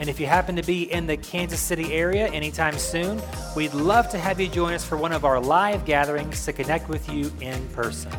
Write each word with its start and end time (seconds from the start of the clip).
And 0.00 0.08
if 0.08 0.18
you 0.18 0.26
happen 0.26 0.56
to 0.56 0.62
be 0.62 0.90
in 0.92 1.06
the 1.06 1.16
Kansas 1.16 1.60
City 1.60 1.92
area 1.92 2.26
anytime 2.28 2.76
soon, 2.78 3.22
we'd 3.54 3.74
love 3.74 4.08
to 4.10 4.18
have 4.18 4.40
you 4.40 4.48
join 4.48 4.74
us 4.74 4.84
for 4.84 4.96
one 4.96 5.12
of 5.12 5.24
our 5.24 5.40
live 5.40 5.84
gatherings 5.84 6.44
to 6.46 6.52
connect 6.52 6.88
with 6.88 7.08
you 7.08 7.32
in 7.40 7.66
person. 7.68 8.12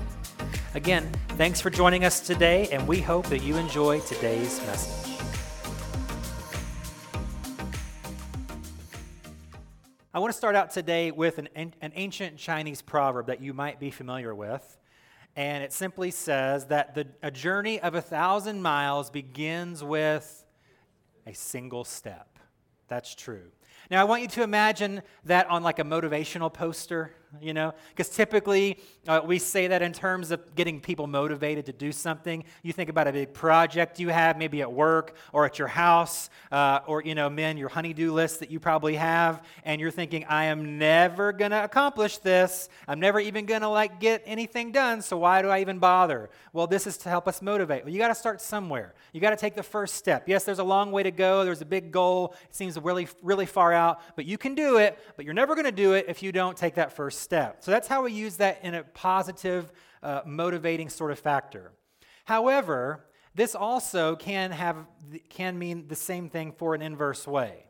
Again, 0.73 1.11
thanks 1.29 1.59
for 1.59 1.69
joining 1.69 2.05
us 2.05 2.21
today, 2.21 2.69
and 2.71 2.87
we 2.87 3.01
hope 3.01 3.27
that 3.27 3.43
you 3.43 3.57
enjoy 3.57 3.99
today's 4.01 4.59
message. 4.65 5.17
I 10.13 10.19
want 10.19 10.31
to 10.31 10.37
start 10.37 10.55
out 10.55 10.71
today 10.71 11.11
with 11.11 11.39
an, 11.39 11.49
an 11.55 11.91
ancient 11.93 12.37
Chinese 12.37 12.81
proverb 12.81 13.27
that 13.27 13.41
you 13.41 13.53
might 13.53 13.81
be 13.81 13.91
familiar 13.91 14.33
with. 14.33 14.77
And 15.35 15.61
it 15.61 15.73
simply 15.73 16.11
says 16.11 16.67
that 16.67 16.95
the, 16.95 17.07
a 17.21 17.31
journey 17.31 17.81
of 17.81 17.95
a 17.95 18.01
thousand 18.01 18.61
miles 18.61 19.09
begins 19.09 19.83
with 19.83 20.44
a 21.25 21.33
single 21.33 21.83
step. 21.83 22.39
That's 22.87 23.15
true. 23.15 23.51
Now, 23.89 24.01
I 24.01 24.03
want 24.03 24.21
you 24.21 24.27
to 24.29 24.43
imagine 24.43 25.01
that 25.25 25.47
on 25.47 25.63
like 25.63 25.79
a 25.79 25.83
motivational 25.83 26.53
poster 26.53 27.13
you 27.41 27.53
know? 27.53 27.73
Because 27.89 28.09
typically 28.09 28.79
uh, 29.07 29.21
we 29.25 29.39
say 29.39 29.67
that 29.67 29.81
in 29.81 29.93
terms 29.93 30.31
of 30.31 30.55
getting 30.55 30.79
people 30.79 31.07
motivated 31.07 31.65
to 31.67 31.73
do 31.73 31.91
something. 31.91 32.43
You 32.63 32.73
think 32.73 32.89
about 32.89 33.07
a 33.07 33.11
big 33.11 33.33
project 33.33 33.99
you 33.99 34.09
have, 34.09 34.37
maybe 34.37 34.61
at 34.61 34.71
work 34.71 35.15
or 35.31 35.45
at 35.45 35.59
your 35.59 35.67
house, 35.67 36.29
uh, 36.51 36.79
or, 36.87 37.03
you 37.03 37.15
know, 37.15 37.29
men, 37.29 37.57
your 37.57 37.69
honeydew 37.69 38.11
list 38.11 38.39
that 38.39 38.49
you 38.49 38.59
probably 38.59 38.95
have, 38.95 39.43
and 39.63 39.79
you're 39.79 39.91
thinking, 39.91 40.25
I 40.25 40.45
am 40.45 40.77
never 40.77 41.31
going 41.31 41.51
to 41.51 41.63
accomplish 41.63 42.17
this. 42.19 42.69
I'm 42.87 42.99
never 42.99 43.19
even 43.19 43.45
going 43.45 43.61
to, 43.61 43.69
like, 43.69 43.99
get 43.99 44.23
anything 44.25 44.71
done, 44.71 45.01
so 45.01 45.17
why 45.17 45.41
do 45.41 45.49
I 45.49 45.61
even 45.61 45.79
bother? 45.79 46.29
Well, 46.53 46.67
this 46.67 46.87
is 46.87 46.97
to 46.97 47.09
help 47.09 47.27
us 47.27 47.41
motivate. 47.41 47.83
Well, 47.83 47.93
you 47.93 47.99
got 47.99 48.07
to 48.09 48.15
start 48.15 48.41
somewhere. 48.41 48.93
You 49.13 49.21
got 49.21 49.31
to 49.31 49.37
take 49.37 49.55
the 49.55 49.63
first 49.63 49.95
step. 49.95 50.27
Yes, 50.27 50.43
there's 50.43 50.59
a 50.59 50.63
long 50.63 50.91
way 50.91 51.03
to 51.03 51.11
go. 51.11 51.45
There's 51.45 51.61
a 51.61 51.65
big 51.65 51.91
goal. 51.91 52.33
It 52.49 52.55
seems 52.55 52.79
really, 52.79 53.07
really 53.21 53.45
far 53.45 53.73
out, 53.73 54.01
but 54.15 54.25
you 54.25 54.37
can 54.37 54.55
do 54.55 54.77
it, 54.77 54.97
but 55.15 55.25
you're 55.25 55.33
never 55.33 55.55
going 55.55 55.65
to 55.65 55.71
do 55.71 55.93
it 55.93 56.05
if 56.07 56.23
you 56.23 56.31
don't 56.31 56.57
take 56.57 56.75
that 56.75 56.93
first 56.93 57.19
step. 57.25 57.63
So 57.63 57.71
that's 57.71 57.87
how 57.87 58.03
we 58.03 58.13
use 58.13 58.37
that 58.37 58.59
in 58.63 58.75
a 58.75 58.83
positive, 58.83 59.71
uh, 60.03 60.21
motivating 60.25 60.89
sort 60.89 61.11
of 61.11 61.19
factor. 61.19 61.71
However, 62.25 63.07
this 63.33 63.55
also 63.55 64.15
can, 64.15 64.51
have, 64.51 64.77
can 65.29 65.57
mean 65.57 65.87
the 65.87 65.95
same 65.95 66.29
thing 66.29 66.53
for 66.53 66.75
an 66.75 66.81
inverse 66.81 67.27
way. 67.27 67.65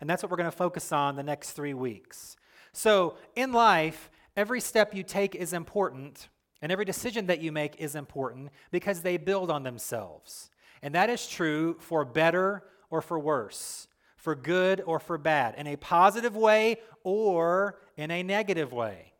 And 0.00 0.10
that's 0.10 0.22
what 0.22 0.30
we're 0.30 0.36
going 0.36 0.50
to 0.50 0.56
focus 0.56 0.92
on 0.92 1.16
the 1.16 1.22
next 1.22 1.52
three 1.52 1.74
weeks. 1.74 2.36
So 2.72 3.16
in 3.36 3.52
life, 3.52 4.10
every 4.36 4.60
step 4.60 4.94
you 4.94 5.02
take 5.02 5.34
is 5.34 5.52
important, 5.52 6.28
and 6.60 6.70
every 6.72 6.84
decision 6.84 7.26
that 7.26 7.40
you 7.40 7.52
make 7.52 7.76
is 7.80 7.94
important 7.94 8.50
because 8.70 9.02
they 9.02 9.16
build 9.16 9.50
on 9.50 9.62
themselves. 9.62 10.50
And 10.82 10.94
that 10.94 11.08
is 11.08 11.26
true 11.26 11.76
for 11.78 12.04
better 12.04 12.64
or 12.90 13.00
for 13.00 13.18
worse, 13.18 13.88
for 14.18 14.34
good 14.34 14.82
or 14.84 14.98
for 14.98 15.16
bad, 15.16 15.54
in 15.56 15.66
a 15.66 15.76
positive 15.76 16.36
way 16.36 16.76
or 17.04 17.78
in 17.96 18.10
a 18.10 18.22
negative 18.22 18.72
way. 18.72 19.12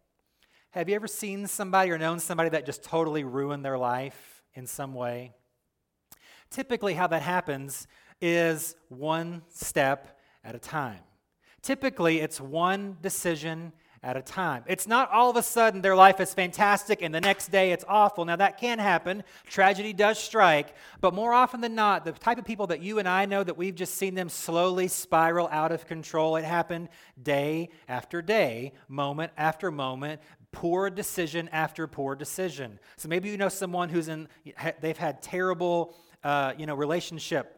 Have 0.72 0.88
you 0.88 0.96
ever 0.96 1.06
seen 1.06 1.46
somebody 1.46 1.90
or 1.90 1.98
known 1.98 2.18
somebody 2.18 2.50
that 2.50 2.66
just 2.66 2.82
totally 2.82 3.24
ruined 3.24 3.64
their 3.64 3.78
life 3.78 4.42
in 4.54 4.66
some 4.66 4.92
way? 4.92 5.32
Typically, 6.50 6.94
how 6.94 7.06
that 7.06 7.22
happens 7.22 7.86
is 8.20 8.74
one 8.88 9.42
step 9.48 10.18
at 10.44 10.54
a 10.54 10.58
time. 10.58 11.00
Typically, 11.62 12.20
it's 12.20 12.40
one 12.40 12.96
decision 13.00 13.72
at 14.02 14.16
a 14.16 14.22
time. 14.22 14.62
It's 14.66 14.86
not 14.86 15.10
all 15.10 15.30
of 15.30 15.36
a 15.36 15.42
sudden 15.42 15.82
their 15.82 15.96
life 15.96 16.20
is 16.20 16.32
fantastic 16.34 17.02
and 17.02 17.14
the 17.14 17.20
next 17.20 17.50
day 17.50 17.72
it's 17.72 17.84
awful. 17.88 18.24
Now, 18.24 18.36
that 18.36 18.58
can 18.58 18.78
happen. 18.78 19.24
Tragedy 19.46 19.92
does 19.92 20.18
strike. 20.18 20.74
But 21.00 21.14
more 21.14 21.32
often 21.32 21.60
than 21.60 21.74
not, 21.74 22.04
the 22.04 22.12
type 22.12 22.38
of 22.38 22.44
people 22.44 22.68
that 22.68 22.80
you 22.80 22.98
and 22.98 23.08
I 23.08 23.26
know 23.26 23.42
that 23.42 23.56
we've 23.56 23.74
just 23.74 23.94
seen 23.94 24.14
them 24.14 24.28
slowly 24.28 24.88
spiral 24.88 25.48
out 25.50 25.72
of 25.72 25.86
control, 25.86 26.36
it 26.36 26.44
happened 26.44 26.88
day 27.20 27.70
after 27.88 28.22
day, 28.22 28.72
moment 28.88 29.32
after 29.36 29.70
moment, 29.70 30.20
poor 30.52 30.90
decision 30.90 31.48
after 31.52 31.86
poor 31.86 32.14
decision. 32.14 32.78
So 32.96 33.08
maybe 33.08 33.28
you 33.28 33.36
know 33.36 33.48
someone 33.48 33.88
who's 33.88 34.08
in, 34.08 34.28
they've 34.80 34.96
had 34.96 35.22
terrible, 35.22 35.94
uh, 36.24 36.52
you 36.56 36.66
know, 36.66 36.74
relationship 36.74 37.57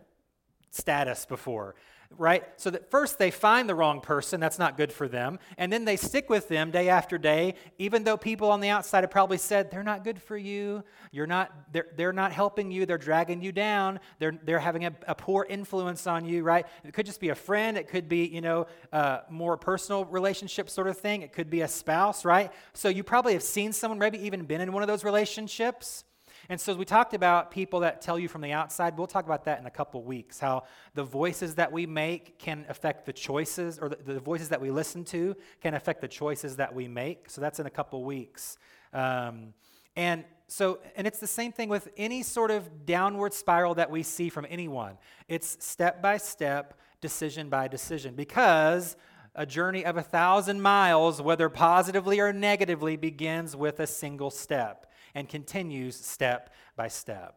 status 0.71 1.27
before 1.27 1.75
right? 2.19 2.45
So 2.57 2.71
that 2.71 2.91
first 2.91 3.19
they 3.19 3.31
find 3.31 3.69
the 3.69 3.75
wrong 3.75 4.01
person, 4.01 4.41
that's 4.41 4.59
not 4.59 4.77
good 4.77 4.93
for 4.93 5.07
them, 5.07 5.39
and 5.57 5.73
then 5.73 5.85
they 5.85 5.97
stick 5.97 6.29
with 6.29 6.49
them 6.49 6.71
day 6.71 6.89
after 6.89 7.19
day, 7.19 7.55
even 7.79 8.05
though 8.05 8.17
people 8.17 8.51
on 8.51 8.61
the 8.61 8.69
outside 8.69 9.03
have 9.03 9.11
probably 9.11 9.39
said 9.39 9.71
they're 9.71 9.85
not 9.85 10.03
good 10.03 10.21
for 10.21 10.37
you, 10.37 10.83
you're 11.13 11.27
not, 11.27 11.53
they're, 11.73 11.87
they're 11.97 12.13
not 12.13 12.33
helping 12.33 12.71
you, 12.71 12.85
they're 12.85 12.99
dragging 12.99 13.43
you 13.43 13.53
down, 13.53 14.01
they're, 14.19 14.37
they're 14.43 14.59
having 14.59 14.87
a, 14.87 14.93
a 15.07 15.15
poor 15.15 15.47
influence 15.49 16.07
on 16.07 16.25
you, 16.25 16.43
right? 16.43 16.67
It 16.85 16.93
could 16.93 17.07
just 17.07 17.21
be 17.21 17.29
a 17.29 17.35
friend, 17.35 17.79
it 17.79 17.89
could 17.89 18.09
be, 18.09 18.27
you 18.27 18.41
know, 18.41 18.67
uh, 18.93 19.21
more 19.31 19.57
personal 19.57 20.05
relationship 20.05 20.69
sort 20.69 20.89
of 20.89 20.99
thing, 20.99 21.23
it 21.23 21.33
could 21.33 21.49
be 21.49 21.61
a 21.61 21.69
spouse, 21.69 22.25
right? 22.25 22.51
So 22.73 22.89
you 22.89 23.05
probably 23.05 23.35
have 23.35 23.43
seen 23.43 23.73
someone, 23.73 23.99
maybe 23.99 24.19
even 24.27 24.45
been 24.45 24.61
in 24.61 24.73
one 24.73 24.83
of 24.83 24.89
those 24.89 25.05
relationships 25.05 26.05
and 26.51 26.61
so, 26.61 26.75
we 26.75 26.85
talked 26.85 27.15
about 27.15 27.53
people 27.53 27.79
that 27.81 28.03
tell 28.03 28.19
you 28.19 28.27
from 28.27 28.41
the 28.41 28.51
outside, 28.51 28.99
we'll 28.99 29.07
talk 29.07 29.25
about 29.25 29.45
that 29.45 29.61
in 29.61 29.67
a 29.67 29.71
couple 29.71 30.03
weeks. 30.03 30.41
How 30.41 30.65
the 30.95 31.05
voices 31.05 31.55
that 31.55 31.71
we 31.71 31.87
make 31.87 32.41
can 32.41 32.67
affect 32.69 33.07
the 33.07 33.13
choices, 33.13 33.79
or 33.79 33.89
the, 33.89 33.97
the 34.05 34.19
voices 34.19 34.49
that 34.49 34.61
we 34.61 34.73
listen 34.73 35.05
to 35.05 35.37
can 35.63 35.75
affect 35.75 36.01
the 36.01 36.09
choices 36.09 36.57
that 36.57 36.75
we 36.75 36.89
make. 36.89 37.31
So, 37.31 37.41
that's 37.41 37.61
in 37.61 37.67
a 37.67 37.71
couple 37.71 38.03
weeks. 38.03 38.59
Um, 38.93 39.55
and 39.95 40.25
so, 40.49 40.81
and 40.97 41.07
it's 41.07 41.21
the 41.21 41.29
same 41.29 41.53
thing 41.53 41.69
with 41.69 41.89
any 41.97 42.25
sort 42.25 42.51
of 42.51 42.85
downward 42.85 43.33
spiral 43.33 43.77
that 43.77 43.89
we 43.89 44.03
see 44.03 44.29
from 44.29 44.45
anyone. 44.51 44.99
It's 45.29 45.65
step 45.65 46.03
by 46.03 46.17
step, 46.17 46.75
decision 47.01 47.49
by 47.49 47.69
decision, 47.69 48.17
because 48.17 48.97
a 49.35 49.47
journey 49.47 49.85
of 49.85 49.97
a 49.97 50.03
thousand 50.03 50.61
miles, 50.61 51.23
whether 51.23 51.49
positively 51.49 52.21
or 52.21 52.33
negatively, 52.33 52.97
begins 52.97 53.55
with 53.55 53.81
a 53.81 53.87
single 53.87 54.31
step 54.31 54.91
and 55.15 55.29
continues 55.29 55.97
step 55.97 56.51
by 56.77 56.89
step. 56.89 57.37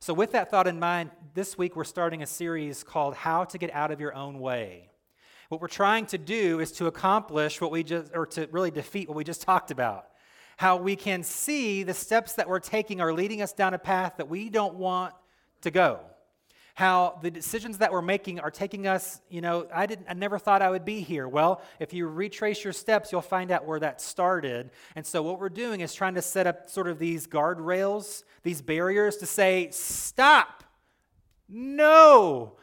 So, 0.00 0.12
with 0.12 0.32
that 0.32 0.50
thought 0.50 0.66
in 0.66 0.78
mind, 0.78 1.10
this 1.34 1.56
week 1.56 1.76
we're 1.76 1.84
starting 1.84 2.22
a 2.22 2.26
series 2.26 2.82
called 2.82 3.14
How 3.14 3.44
to 3.44 3.58
Get 3.58 3.74
Out 3.74 3.90
of 3.90 4.00
Your 4.00 4.14
Own 4.14 4.38
Way. 4.38 4.90
What 5.48 5.60
we're 5.60 5.68
trying 5.68 6.06
to 6.06 6.18
do 6.18 6.60
is 6.60 6.72
to 6.72 6.86
accomplish 6.86 7.60
what 7.60 7.70
we 7.70 7.82
just, 7.82 8.12
or 8.14 8.26
to 8.26 8.48
really 8.50 8.70
defeat 8.70 9.08
what 9.08 9.16
we 9.16 9.24
just 9.24 9.42
talked 9.42 9.70
about. 9.70 10.06
How 10.56 10.76
we 10.76 10.96
can 10.96 11.22
see 11.22 11.82
the 11.82 11.94
steps 11.94 12.34
that 12.34 12.48
we're 12.48 12.60
taking 12.60 13.00
are 13.00 13.12
leading 13.12 13.42
us 13.42 13.52
down 13.52 13.74
a 13.74 13.78
path 13.78 14.14
that 14.18 14.28
we 14.28 14.48
don't 14.48 14.74
want 14.74 15.14
to 15.62 15.70
go 15.70 16.00
how 16.74 17.18
the 17.22 17.30
decisions 17.30 17.78
that 17.78 17.92
we're 17.92 18.02
making 18.02 18.40
are 18.40 18.50
taking 18.50 18.86
us, 18.86 19.20
you 19.30 19.40
know, 19.40 19.66
I 19.72 19.86
didn't 19.86 20.06
I 20.08 20.14
never 20.14 20.38
thought 20.38 20.60
I 20.60 20.70
would 20.70 20.84
be 20.84 21.00
here. 21.00 21.28
Well, 21.28 21.62
if 21.78 21.92
you 21.92 22.06
retrace 22.06 22.64
your 22.64 22.72
steps, 22.72 23.12
you'll 23.12 23.22
find 23.22 23.52
out 23.52 23.64
where 23.64 23.78
that 23.78 24.00
started. 24.00 24.70
And 24.96 25.06
so 25.06 25.22
what 25.22 25.38
we're 25.38 25.48
doing 25.48 25.80
is 25.80 25.94
trying 25.94 26.14
to 26.14 26.22
set 26.22 26.46
up 26.48 26.68
sort 26.68 26.88
of 26.88 26.98
these 26.98 27.28
guardrails, 27.28 28.24
these 28.42 28.60
barriers 28.60 29.16
to 29.18 29.26
say, 29.26 29.68
stop. 29.70 30.64
No 31.48 32.56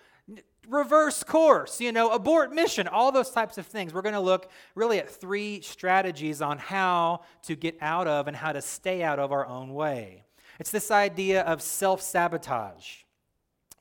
reverse 0.68 1.24
course, 1.24 1.82
you 1.82 1.92
know, 1.92 2.10
abort 2.12 2.54
mission, 2.54 2.88
all 2.88 3.12
those 3.12 3.30
types 3.32 3.58
of 3.58 3.66
things. 3.66 3.94
We're 3.94 4.02
going 4.02 4.14
to 4.14 4.22
look 4.22 4.50
really 4.76 5.00
at 5.00 5.10
three 5.10 5.62
strategies 5.62 6.42
on 6.42 6.58
how 6.58 7.22
to 7.44 7.56
get 7.56 7.78
out 7.82 8.08
of 8.08 8.28
and 8.28 8.36
how 8.36 8.54
to 8.54 8.62
stay 8.62 9.04
out 9.04 9.20
of 9.20 9.32
our 9.32 9.46
own 9.46 9.74
way. 9.74 10.24
It's 10.60 10.72
this 10.72 10.92
idea 10.92 11.42
of 11.42 11.62
self 11.62 12.02
sabotage 12.02 13.04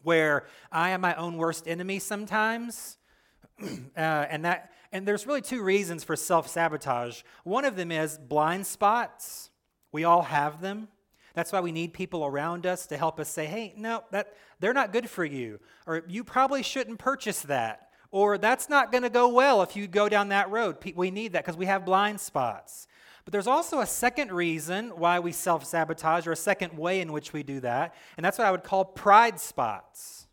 where 0.02 0.46
I 0.70 0.90
am 0.90 1.00
my 1.00 1.14
own 1.14 1.36
worst 1.36 1.66
enemy 1.68 1.98
sometimes. 1.98 2.98
uh, 3.62 3.66
and 3.96 4.44
that 4.44 4.72
and 4.92 5.06
there's 5.06 5.26
really 5.26 5.40
two 5.40 5.62
reasons 5.62 6.02
for 6.02 6.16
self-sabotage. 6.16 7.22
One 7.44 7.64
of 7.64 7.76
them 7.76 7.92
is 7.92 8.18
blind 8.18 8.66
spots. 8.66 9.50
We 9.92 10.02
all 10.02 10.22
have 10.22 10.60
them. 10.60 10.88
That's 11.32 11.52
why 11.52 11.60
we 11.60 11.70
need 11.70 11.92
people 11.92 12.24
around 12.24 12.66
us 12.66 12.86
to 12.86 12.96
help 12.96 13.20
us 13.20 13.28
say, 13.28 13.46
"Hey, 13.46 13.72
no, 13.76 14.02
that 14.10 14.34
they're 14.58 14.74
not 14.74 14.92
good 14.92 15.08
for 15.08 15.24
you." 15.24 15.60
Or 15.86 16.02
you 16.08 16.24
probably 16.24 16.62
shouldn't 16.62 16.98
purchase 16.98 17.42
that. 17.42 17.90
Or 18.10 18.38
that's 18.38 18.68
not 18.68 18.90
going 18.90 19.04
to 19.04 19.10
go 19.10 19.28
well 19.28 19.62
if 19.62 19.76
you 19.76 19.86
go 19.86 20.08
down 20.08 20.30
that 20.30 20.50
road. 20.50 20.78
We 20.96 21.12
need 21.12 21.32
that 21.32 21.44
because 21.44 21.56
we 21.56 21.66
have 21.66 21.84
blind 21.84 22.20
spots. 22.20 22.88
But 23.30 23.34
there's 23.34 23.46
also 23.46 23.78
a 23.78 23.86
second 23.86 24.32
reason 24.32 24.88
why 24.96 25.20
we 25.20 25.30
self 25.30 25.64
sabotage, 25.64 26.26
or 26.26 26.32
a 26.32 26.36
second 26.36 26.76
way 26.76 27.00
in 27.00 27.12
which 27.12 27.32
we 27.32 27.44
do 27.44 27.60
that, 27.60 27.94
and 28.16 28.26
that's 28.26 28.38
what 28.38 28.48
I 28.48 28.50
would 28.50 28.64
call 28.64 28.84
pride 28.84 29.38
spots. 29.38 30.26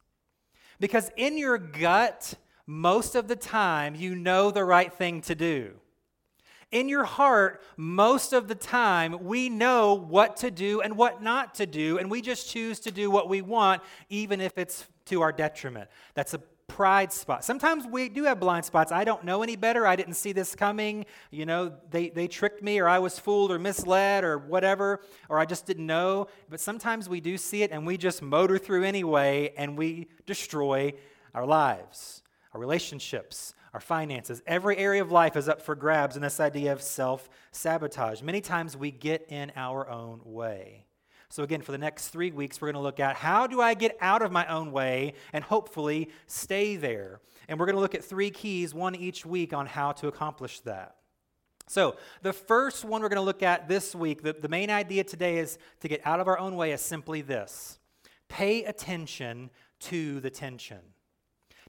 Because 0.80 1.12
in 1.16 1.38
your 1.38 1.60
gut, 1.60 2.34
most 2.66 3.14
of 3.14 3.28
the 3.28 3.36
time, 3.36 3.94
you 3.94 4.16
know 4.16 4.50
the 4.50 4.66
right 4.66 4.92
thing 4.92 5.22
to 5.22 5.36
do. 5.36 5.76
In 6.72 6.90
your 6.90 7.04
heart, 7.04 7.62
most 7.76 8.34
of 8.34 8.48
the 8.48 8.56
time, 8.56 9.26
we 9.26 9.48
know 9.48 9.94
what 9.94 10.38
to 10.38 10.50
do 10.50 10.82
and 10.82 10.98
what 10.98 11.22
not 11.22 11.54
to 11.56 11.68
do, 11.68 12.00
and 12.00 12.10
we 12.10 12.20
just 12.20 12.50
choose 12.50 12.80
to 12.80 12.90
do 12.90 13.12
what 13.12 13.30
we 13.30 13.44
want, 13.44 13.84
even 14.10 14.42
if 14.42 14.58
it's 14.58 14.88
to 15.06 15.22
our 15.22 15.32
detriment. 15.32 15.88
That's 16.16 16.34
a 16.34 16.42
pride 16.68 17.12
spot. 17.12 17.44
Sometimes 17.44 17.86
we 17.88 18.10
do 18.10 18.26
have 18.26 18.40
blind 18.40 18.66
spots. 18.66 18.92
I 18.92 19.04
don't 19.04 19.24
know 19.24 19.42
any 19.42 19.56
better. 19.56 19.88
I 19.88 19.96
didn't 19.96 20.16
see 20.16 20.32
this 20.32 20.56
coming. 20.56 21.06
You 21.32 21.46
know, 21.46 21.74
they, 21.90 22.10
they 22.10 22.28
tricked 22.28 22.62
me, 22.62 22.80
or 22.80 22.88
I 22.88 23.00
was 23.00 23.18
fooled, 23.18 23.52
or 23.52 23.60
misled, 23.60 24.24
or 24.24 24.38
whatever, 24.38 25.02
or 25.30 25.40
I 25.40 25.46
just 25.46 25.66
didn't 25.66 25.86
know. 25.86 26.28
But 26.50 26.60
sometimes 26.60 27.10
we 27.10 27.22
do 27.22 27.38
see 27.38 27.64
it, 27.64 27.72
and 27.72 27.86
we 27.86 27.98
just 27.98 28.22
motor 28.22 28.58
through 28.58 28.84
anyway, 28.84 29.54
and 29.58 29.78
we 29.78 30.08
destroy 30.26 30.94
our 31.34 31.46
lives, 31.46 32.22
our 32.54 32.60
relationships, 32.60 33.54
our 33.74 33.80
finances. 33.80 34.42
Every 34.46 34.78
area 34.78 35.02
of 35.02 35.12
life 35.12 35.36
is 35.36 35.48
up 35.48 35.62
for 35.62 35.76
grabs 35.76 36.16
in 36.16 36.22
this 36.22 36.40
idea 36.40 36.74
of 36.74 36.82
self 36.82 37.30
sabotage. 37.52 38.22
Many 38.22 38.42
times 38.42 38.76
we 38.76 38.92
get 38.92 39.26
in 39.30 39.52
our 39.56 39.90
own 39.90 40.22
way. 40.24 40.86
So, 41.30 41.44
again, 41.44 41.62
for 41.62 41.74
the 41.74 41.78
next 41.78 42.10
three 42.10 42.32
weeks, 42.32 42.62
we're 42.62 42.68
going 42.68 42.82
to 42.82 42.82
look 42.82 43.00
at 43.00 43.18
how 43.18 43.48
do 43.48 43.60
I 43.60 43.74
get 43.74 43.98
out 44.00 44.22
of 44.22 44.32
my 44.32 44.46
own 44.48 44.72
way 44.72 45.14
and 45.34 45.44
hopefully 45.44 46.10
stay 46.26 46.78
there. 46.78 47.20
And 47.48 47.60
we're 47.60 47.66
going 47.66 47.76
to 47.76 47.82
look 47.82 47.96
at 47.96 48.04
three 48.04 48.30
keys, 48.30 48.74
one 48.74 48.96
each 48.96 49.26
week, 49.26 49.54
on 49.54 49.66
how 49.66 49.92
to 49.94 50.08
accomplish 50.08 50.62
that. 50.62 50.96
So, 51.68 51.98
the 52.22 52.32
first 52.32 52.86
one 52.86 53.02
we're 53.02 53.10
going 53.10 53.18
to 53.18 53.22
look 53.22 53.44
at 53.44 53.68
this 53.68 53.94
week, 53.94 54.24
the, 54.24 54.34
the 54.34 54.48
main 54.48 54.70
idea 54.70 55.04
today 55.04 55.40
is 55.40 55.58
to 55.82 55.90
get 55.90 56.02
out 56.06 56.22
of 56.22 56.30
our 56.30 56.40
own 56.40 56.56
way 56.56 56.72
is 56.72 56.82
simply 56.82 57.22
this 57.22 57.78
pay 58.30 58.64
attention 58.64 59.50
to 59.80 60.20
the 60.22 60.30
tension. 60.30 60.80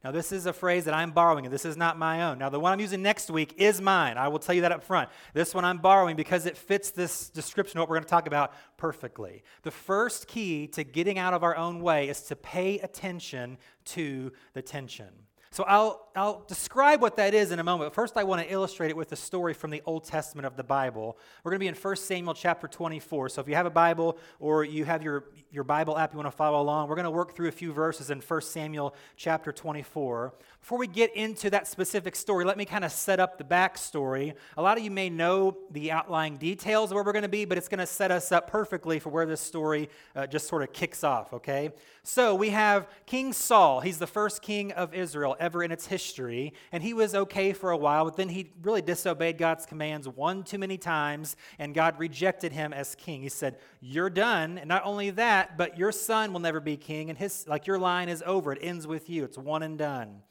Now, 0.05 0.13
this 0.13 0.31
is 0.31 0.47
a 0.47 0.53
phrase 0.53 0.85
that 0.85 0.95
I'm 0.95 1.11
borrowing, 1.11 1.45
and 1.45 1.53
this 1.53 1.65
is 1.65 1.77
not 1.77 1.99
my 1.99 2.23
own. 2.23 2.39
Now, 2.39 2.49
the 2.49 2.61
one 2.61 2.73
I'm 2.73 2.81
using 2.81 3.03
next 3.03 3.31
week 3.31 3.55
is 3.57 3.81
mine. 3.81 4.17
I 4.17 4.29
will 4.29 4.39
tell 4.39 4.55
you 4.55 4.61
that 4.61 4.71
up 4.71 4.85
front. 4.85 5.11
This 5.35 5.55
one 5.55 5.65
I'm 5.65 5.79
borrowing 5.79 6.15
because 6.15 6.47
it 6.47 6.57
fits 6.57 6.91
this 6.91 7.29
description 7.31 7.79
of 7.79 7.83
what 7.83 7.89
we're 7.91 7.97
going 7.97 8.05
to 8.05 8.11
talk 8.11 8.27
about 8.27 8.53
perfectly. 8.77 9.43
The 9.63 9.73
first 9.73 10.29
key 10.29 10.69
to 10.69 10.85
getting 10.85 11.19
out 11.19 11.35
of 11.35 11.43
our 11.43 11.57
own 11.57 11.81
way 11.81 12.09
is 12.09 12.23
to 12.23 12.37
pay 12.37 12.79
attention 12.79 13.59
to 13.87 14.33
the 14.53 14.63
tension. 14.63 15.09
So 15.51 15.65
I'll, 15.65 16.09
I'll 16.15 16.45
describe 16.47 17.01
what 17.01 17.17
that 17.17 17.33
is 17.33 17.53
in 17.53 17.59
a 17.59 17.65
moment. 17.65 17.95
First, 17.95 18.17
I 18.17 18.25
want 18.25 18.43
to 18.43 18.53
illustrate 18.53 18.91
it 18.91 18.97
with 18.97 19.13
a 19.13 19.17
story 19.17 19.55
from 19.55 19.71
the 19.71 19.83
Old 19.87 20.05
Testament 20.05 20.47
of 20.47 20.57
the 20.57 20.63
Bible. 20.63 21.17
We're 21.43 21.53
going 21.53 21.59
to 21.59 21.65
be 21.65 21.69
in 21.69 21.75
1 21.75 21.97
Samuel 21.97 22.35
chapter 22.35 22.69
24. 22.69 23.31
So 23.31 23.41
if 23.41 23.49
you 23.49 23.55
have 23.55 23.65
a 23.65 23.71
Bible 23.71 24.19
or 24.41 24.63
you 24.63 24.85
have 24.85 25.03
your, 25.03 25.25
your 25.51 25.65
Bible 25.65 25.97
app 25.97 26.13
you 26.13 26.19
want 26.19 26.31
to 26.31 26.37
follow 26.37 26.61
along, 26.61 26.89
we're 26.89 26.97
going 26.97 27.05
to 27.05 27.11
work 27.11 27.35
through 27.35 27.49
a 27.49 27.53
few 27.53 27.73
verses 27.73 28.11
in 28.11 28.21
1 28.21 28.41
Samuel 28.43 28.95
chapter 29.17 29.51
24. 29.51 30.35
Before 30.61 30.79
we 30.79 30.87
get 30.87 31.17
into 31.17 31.49
that 31.51 31.67
specific 31.67 32.15
story, 32.15 32.45
let 32.45 32.59
me 32.59 32.67
kind 32.67 32.85
of 32.85 32.93
set 32.93 33.19
up 33.19 33.39
the 33.39 33.45
backstory. 33.45 34.35
A 34.59 34.63
lot 34.63 34.77
of 34.77 34.85
you 34.85 34.91
may 34.91 35.09
know 35.09 35.57
the 35.71 35.93
outlying 35.93 36.37
details 36.37 36.91
of 36.91 36.97
where 36.97 37.05
we're 37.05 37.13
going 37.13 37.23
to 37.23 37.29
be, 37.29 37.47
but 37.47 37.57
it's 37.57 37.69
going 37.69 37.79
to 37.79 37.87
set 37.87 38.11
us 38.11 38.33
up 38.33 38.51
perfectly 38.51 38.99
for 38.99 39.09
where 39.09 39.25
this 39.25 39.41
story 39.41 39.89
uh, 40.15 40.27
just 40.27 40.47
sort 40.47 40.63
of 40.63 40.75
kicks 40.75 41.03
off, 41.03 41.33
okay? 41.33 41.71
So 42.03 42.35
we 42.35 42.51
have 42.51 42.87
King 43.07 43.33
Saul. 43.33 43.81
He's 43.81 43.99
the 43.99 44.07
first 44.07 44.43
king 44.43 44.73
of 44.73 44.93
Israel 44.93 45.37
ever 45.39 45.63
in 45.63 45.71
its 45.71 45.87
history. 45.87 46.53
And 46.73 46.83
he 46.83 46.95
was 46.95 47.15
okay 47.15 47.53
for 47.53 47.71
a 47.71 47.77
while, 47.77 48.05
but 48.05 48.17
then 48.17 48.29
he 48.29 48.53
really 48.63 48.83
disobeyed 48.83 49.39
God's 49.39 49.67
commands 49.67 50.09
one 50.09 50.43
too 50.43 50.59
many 50.59 50.79
times, 50.79 51.37
and 51.59 51.75
God 51.75 51.99
rejected 51.99 52.53
him 52.53 52.73
as 52.73 52.95
king. 52.95 53.23
He 53.23 53.29
said, 53.29 53.59
You're 53.81 54.11
done. 54.11 54.59
And 54.59 54.69
not 54.69 54.85
only 54.85 55.11
that, 55.11 55.57
but 55.57 55.79
your 55.79 55.93
son 55.93 56.33
will 56.33 56.41
never 56.41 56.61
be 56.61 56.77
king, 56.77 57.11
and 57.11 57.19
his 57.19 57.47
like 57.49 57.67
your 57.67 57.79
line 57.79 58.09
is 58.09 58.23
over. 58.27 58.53
It 58.53 58.59
ends 58.63 58.87
with 58.87 59.09
you. 59.09 59.25
It's 59.25 59.39
one 59.39 59.63
and 59.63 59.79
done. 59.79 60.23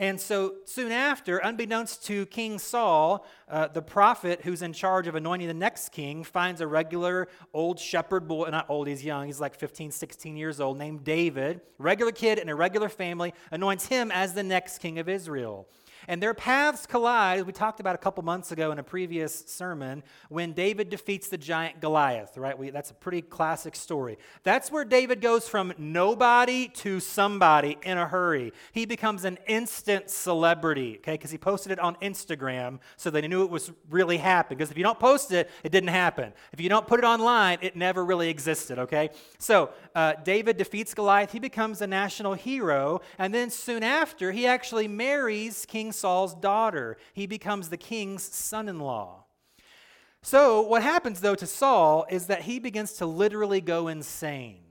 And 0.00 0.20
so 0.20 0.54
soon 0.64 0.92
after, 0.92 1.38
unbeknownst 1.38 2.06
to 2.06 2.24
King 2.26 2.60
Saul, 2.60 3.26
uh, 3.48 3.66
the 3.66 3.82
prophet 3.82 4.42
who's 4.44 4.62
in 4.62 4.72
charge 4.72 5.08
of 5.08 5.16
anointing 5.16 5.48
the 5.48 5.54
next 5.54 5.88
king 5.88 6.22
finds 6.22 6.60
a 6.60 6.68
regular 6.68 7.26
old 7.52 7.80
shepherd 7.80 8.28
boy, 8.28 8.48
not 8.48 8.70
old, 8.70 8.86
he's 8.86 9.04
young, 9.04 9.26
he's 9.26 9.40
like 9.40 9.56
15, 9.56 9.90
16 9.90 10.36
years 10.36 10.60
old, 10.60 10.78
named 10.78 11.02
David, 11.02 11.62
regular 11.78 12.12
kid 12.12 12.38
in 12.38 12.48
a 12.48 12.54
regular 12.54 12.88
family, 12.88 13.34
anoints 13.50 13.86
him 13.86 14.12
as 14.12 14.34
the 14.34 14.44
next 14.44 14.78
king 14.78 15.00
of 15.00 15.08
Israel. 15.08 15.66
And 16.08 16.22
their 16.22 16.32
paths 16.32 16.86
collide, 16.86 17.46
we 17.46 17.52
talked 17.52 17.80
about 17.80 17.94
a 17.94 17.98
couple 17.98 18.24
months 18.24 18.50
ago 18.50 18.72
in 18.72 18.78
a 18.78 18.82
previous 18.82 19.44
sermon, 19.46 20.02
when 20.30 20.54
David 20.54 20.88
defeats 20.88 21.28
the 21.28 21.36
giant 21.36 21.80
Goliath, 21.80 22.38
right? 22.38 22.58
We, 22.58 22.70
that's 22.70 22.90
a 22.90 22.94
pretty 22.94 23.20
classic 23.20 23.76
story. 23.76 24.18
That's 24.42 24.72
where 24.72 24.86
David 24.86 25.20
goes 25.20 25.46
from 25.46 25.74
nobody 25.76 26.68
to 26.68 26.98
somebody 26.98 27.76
in 27.82 27.98
a 27.98 28.08
hurry. 28.08 28.54
He 28.72 28.86
becomes 28.86 29.26
an 29.26 29.38
instant 29.46 30.08
celebrity, 30.08 30.96
okay? 30.96 31.12
Because 31.12 31.30
he 31.30 31.36
posted 31.36 31.72
it 31.72 31.78
on 31.78 31.94
Instagram 31.96 32.78
so 32.96 33.10
they 33.10 33.28
knew 33.28 33.44
it 33.44 33.50
was 33.50 33.70
really 33.90 34.16
happening. 34.16 34.56
Because 34.56 34.70
if 34.70 34.78
you 34.78 34.84
don't 34.84 34.98
post 34.98 35.30
it, 35.30 35.50
it 35.62 35.72
didn't 35.72 35.90
happen. 35.90 36.32
If 36.54 36.60
you 36.60 36.70
don't 36.70 36.86
put 36.86 37.00
it 37.00 37.04
online, 37.04 37.58
it 37.60 37.76
never 37.76 38.02
really 38.02 38.30
existed, 38.30 38.78
okay? 38.78 39.10
So 39.38 39.70
uh, 39.94 40.14
David 40.24 40.56
defeats 40.56 40.94
Goliath. 40.94 41.32
He 41.32 41.38
becomes 41.38 41.82
a 41.82 41.86
national 41.86 42.32
hero. 42.32 43.02
And 43.18 43.34
then 43.34 43.50
soon 43.50 43.82
after, 43.82 44.32
he 44.32 44.46
actually 44.46 44.88
marries 44.88 45.66
King 45.66 45.92
Saul's 45.98 46.34
daughter. 46.34 46.96
He 47.12 47.26
becomes 47.26 47.68
the 47.68 47.76
king's 47.76 48.22
son 48.22 48.68
in 48.68 48.78
law. 48.78 49.24
So, 50.22 50.60
what 50.62 50.82
happens 50.82 51.20
though 51.20 51.34
to 51.36 51.46
Saul 51.46 52.06
is 52.10 52.26
that 52.26 52.42
he 52.42 52.58
begins 52.58 52.94
to 52.94 53.06
literally 53.06 53.60
go 53.60 53.88
insane. 53.88 54.67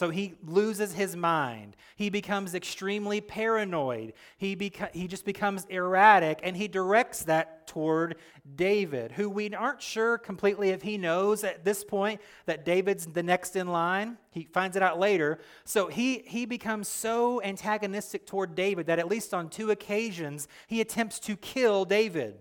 So 0.00 0.08
he 0.08 0.32
loses 0.46 0.94
his 0.94 1.14
mind. 1.14 1.76
He 1.94 2.08
becomes 2.08 2.54
extremely 2.54 3.20
paranoid. 3.20 4.14
He, 4.38 4.56
beca- 4.56 4.94
he 4.94 5.06
just 5.06 5.26
becomes 5.26 5.66
erratic, 5.66 6.40
and 6.42 6.56
he 6.56 6.68
directs 6.68 7.24
that 7.24 7.66
toward 7.66 8.16
David, 8.54 9.12
who 9.12 9.28
we 9.28 9.54
aren't 9.54 9.82
sure 9.82 10.16
completely 10.16 10.70
if 10.70 10.80
he 10.80 10.96
knows 10.96 11.44
at 11.44 11.66
this 11.66 11.84
point 11.84 12.22
that 12.46 12.64
David's 12.64 13.04
the 13.04 13.22
next 13.22 13.56
in 13.56 13.68
line. 13.68 14.16
He 14.30 14.44
finds 14.44 14.74
it 14.74 14.82
out 14.82 14.98
later. 14.98 15.38
So 15.66 15.88
he, 15.88 16.20
he 16.20 16.46
becomes 16.46 16.88
so 16.88 17.42
antagonistic 17.42 18.26
toward 18.26 18.54
David 18.54 18.86
that 18.86 18.98
at 18.98 19.06
least 19.06 19.34
on 19.34 19.50
two 19.50 19.70
occasions 19.70 20.48
he 20.66 20.80
attempts 20.80 21.18
to 21.18 21.36
kill 21.36 21.84
David, 21.84 22.38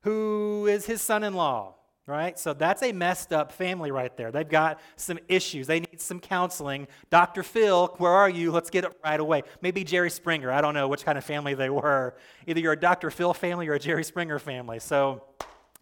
who 0.00 0.66
is 0.66 0.86
his 0.86 1.02
son 1.02 1.24
in 1.24 1.34
law 1.34 1.74
right? 2.10 2.38
So 2.38 2.52
that's 2.52 2.82
a 2.82 2.92
messed 2.92 3.32
up 3.32 3.52
family 3.52 3.90
right 3.90 4.14
there. 4.16 4.30
They've 4.32 4.48
got 4.48 4.80
some 4.96 5.18
issues. 5.28 5.66
They 5.66 5.80
need 5.80 6.00
some 6.00 6.20
counseling. 6.20 6.88
Dr. 7.08 7.42
Phil, 7.42 7.94
where 7.98 8.12
are 8.12 8.28
you? 8.28 8.50
Let's 8.50 8.68
get 8.68 8.84
it 8.84 8.92
right 9.04 9.20
away. 9.20 9.44
Maybe 9.62 9.84
Jerry 9.84 10.10
Springer. 10.10 10.50
I 10.50 10.60
don't 10.60 10.74
know 10.74 10.88
which 10.88 11.04
kind 11.04 11.16
of 11.16 11.24
family 11.24 11.54
they 11.54 11.70
were. 11.70 12.14
Either 12.46 12.60
you're 12.60 12.72
a 12.72 12.80
Dr. 12.80 13.10
Phil 13.10 13.32
family 13.32 13.68
or 13.68 13.74
a 13.74 13.78
Jerry 13.78 14.04
Springer 14.04 14.38
family. 14.38 14.80
So, 14.80 15.22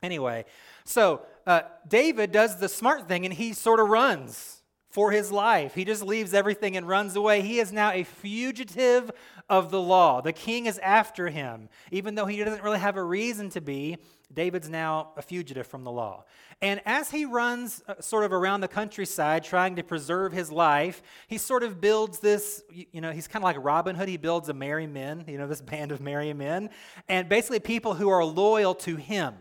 anyway, 0.02 0.44
so 0.84 1.22
uh, 1.46 1.62
David 1.88 2.30
does 2.30 2.56
the 2.56 2.68
smart 2.68 3.08
thing 3.08 3.24
and 3.24 3.32
he 3.32 3.54
sort 3.54 3.80
of 3.80 3.88
runs 3.88 4.57
for 4.98 5.12
his 5.12 5.30
life. 5.30 5.76
He 5.76 5.84
just 5.84 6.02
leaves 6.02 6.34
everything 6.34 6.76
and 6.76 6.88
runs 6.88 7.14
away. 7.14 7.40
He 7.40 7.60
is 7.60 7.72
now 7.72 7.92
a 7.92 8.02
fugitive 8.02 9.12
of 9.48 9.70
the 9.70 9.80
law. 9.80 10.20
The 10.20 10.32
king 10.32 10.66
is 10.66 10.76
after 10.80 11.28
him. 11.28 11.68
Even 11.92 12.16
though 12.16 12.26
he 12.26 12.42
doesn't 12.42 12.64
really 12.64 12.80
have 12.80 12.96
a 12.96 13.04
reason 13.04 13.48
to 13.50 13.60
be, 13.60 13.98
David's 14.34 14.68
now 14.68 15.12
a 15.16 15.22
fugitive 15.22 15.68
from 15.68 15.84
the 15.84 15.92
law. 15.92 16.24
And 16.60 16.80
as 16.84 17.12
he 17.12 17.26
runs 17.26 17.80
uh, 17.86 18.00
sort 18.00 18.24
of 18.24 18.32
around 18.32 18.60
the 18.60 18.66
countryside 18.66 19.44
trying 19.44 19.76
to 19.76 19.84
preserve 19.84 20.32
his 20.32 20.50
life, 20.50 21.00
he 21.28 21.38
sort 21.38 21.62
of 21.62 21.80
builds 21.80 22.18
this, 22.18 22.64
you 22.72 23.00
know, 23.00 23.12
he's 23.12 23.28
kind 23.28 23.44
of 23.44 23.44
like 23.44 23.58
Robin 23.60 23.94
Hood. 23.94 24.08
He 24.08 24.16
builds 24.16 24.48
a 24.48 24.52
merry 24.52 24.88
men, 24.88 25.26
you 25.28 25.38
know, 25.38 25.46
this 25.46 25.62
band 25.62 25.92
of 25.92 26.00
merry 26.00 26.32
men, 26.32 26.70
and 27.08 27.28
basically 27.28 27.60
people 27.60 27.94
who 27.94 28.08
are 28.08 28.24
loyal 28.24 28.74
to 28.74 28.96
him. 28.96 29.36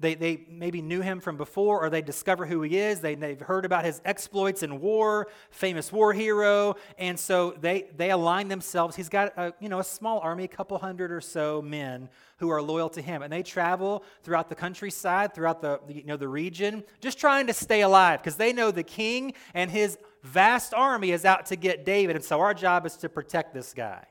They, 0.00 0.14
they 0.14 0.44
maybe 0.48 0.80
knew 0.80 1.00
him 1.00 1.20
from 1.20 1.36
before 1.36 1.84
or 1.84 1.90
they 1.90 2.02
discover 2.02 2.46
who 2.46 2.62
he 2.62 2.78
is. 2.78 3.00
They, 3.00 3.16
they've 3.16 3.40
heard 3.40 3.64
about 3.64 3.84
his 3.84 4.00
exploits 4.04 4.62
in 4.62 4.80
war, 4.80 5.28
famous 5.50 5.92
war 5.92 6.12
hero. 6.12 6.76
And 6.98 7.18
so 7.18 7.56
they, 7.60 7.86
they 7.96 8.10
align 8.10 8.48
themselves. 8.48 8.94
He's 8.94 9.08
got 9.08 9.36
a, 9.36 9.52
you 9.58 9.68
know, 9.68 9.80
a 9.80 9.84
small 9.84 10.20
army, 10.20 10.44
a 10.44 10.48
couple 10.48 10.78
hundred 10.78 11.10
or 11.10 11.20
so 11.20 11.60
men 11.60 12.08
who 12.36 12.48
are 12.50 12.62
loyal 12.62 12.88
to 12.90 13.02
him. 13.02 13.22
And 13.22 13.32
they 13.32 13.42
travel 13.42 14.04
throughout 14.22 14.48
the 14.48 14.54
countryside, 14.54 15.34
throughout 15.34 15.60
the, 15.60 15.80
you 15.88 16.04
know, 16.04 16.16
the 16.16 16.28
region, 16.28 16.84
just 17.00 17.18
trying 17.18 17.48
to 17.48 17.52
stay 17.52 17.80
alive 17.80 18.20
because 18.20 18.36
they 18.36 18.52
know 18.52 18.70
the 18.70 18.84
king 18.84 19.34
and 19.52 19.68
his 19.68 19.98
vast 20.22 20.74
army 20.74 21.10
is 21.10 21.24
out 21.24 21.46
to 21.46 21.56
get 21.56 21.84
David. 21.84 22.14
And 22.14 22.24
so 22.24 22.40
our 22.40 22.54
job 22.54 22.86
is 22.86 22.96
to 22.98 23.08
protect 23.08 23.52
this 23.52 23.74
guy. 23.74 24.06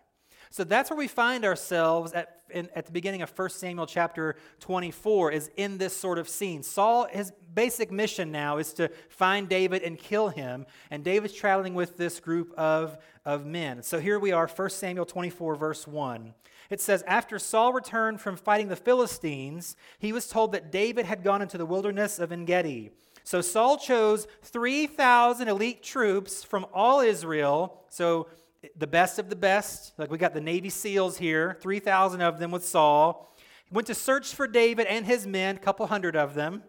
So 0.49 0.63
that's 0.63 0.89
where 0.89 0.97
we 0.97 1.07
find 1.07 1.45
ourselves 1.45 2.13
at, 2.13 2.41
in, 2.49 2.69
at 2.75 2.85
the 2.85 2.91
beginning 2.91 3.21
of 3.21 3.37
1 3.37 3.49
Samuel 3.49 3.85
chapter 3.85 4.35
24, 4.59 5.31
is 5.31 5.51
in 5.57 5.77
this 5.77 5.95
sort 5.95 6.17
of 6.17 6.29
scene. 6.29 6.63
Saul, 6.63 7.07
his 7.09 7.31
basic 7.53 7.91
mission 7.91 8.31
now 8.31 8.57
is 8.57 8.73
to 8.73 8.89
find 9.09 9.49
David 9.49 9.83
and 9.83 9.97
kill 9.97 10.29
him, 10.29 10.65
and 10.91 11.03
David's 11.03 11.33
traveling 11.33 11.73
with 11.73 11.97
this 11.97 12.19
group 12.19 12.53
of, 12.57 12.97
of 13.25 13.45
men. 13.45 13.83
So 13.83 13.99
here 13.99 14.19
we 14.19 14.31
are, 14.31 14.47
1 14.47 14.69
Samuel 14.69 15.05
24, 15.05 15.55
verse 15.55 15.87
1. 15.87 16.33
It 16.69 16.81
says, 16.81 17.03
After 17.07 17.39
Saul 17.39 17.73
returned 17.73 18.21
from 18.21 18.35
fighting 18.35 18.67
the 18.67 18.75
Philistines, 18.75 19.75
he 19.99 20.11
was 20.11 20.27
told 20.27 20.51
that 20.51 20.71
David 20.71 21.05
had 21.05 21.23
gone 21.23 21.41
into 21.41 21.57
the 21.57 21.65
wilderness 21.65 22.19
of 22.19 22.31
En 22.31 22.45
Gedi. 22.45 22.91
So 23.23 23.41
Saul 23.41 23.77
chose 23.77 24.27
3,000 24.43 25.47
elite 25.47 25.83
troops 25.83 26.43
from 26.43 26.65
all 26.73 27.01
Israel. 27.01 27.83
So 27.89 28.27
the 28.75 28.87
best 28.87 29.19
of 29.19 29.29
the 29.29 29.35
best. 29.35 29.93
Like 29.97 30.11
we 30.11 30.17
got 30.17 30.33
the 30.33 30.41
Navy 30.41 30.69
SEALs 30.69 31.17
here, 31.17 31.57
3,000 31.61 32.21
of 32.21 32.39
them 32.39 32.51
with 32.51 32.65
Saul. 32.65 33.35
He 33.65 33.75
went 33.75 33.87
to 33.87 33.95
search 33.95 34.33
for 34.33 34.47
David 34.47 34.87
and 34.87 35.05
his 35.05 35.27
men, 35.27 35.57
a 35.57 35.59
couple 35.59 35.85
hundred 35.87 36.15
of 36.15 36.33
them, 36.33 36.63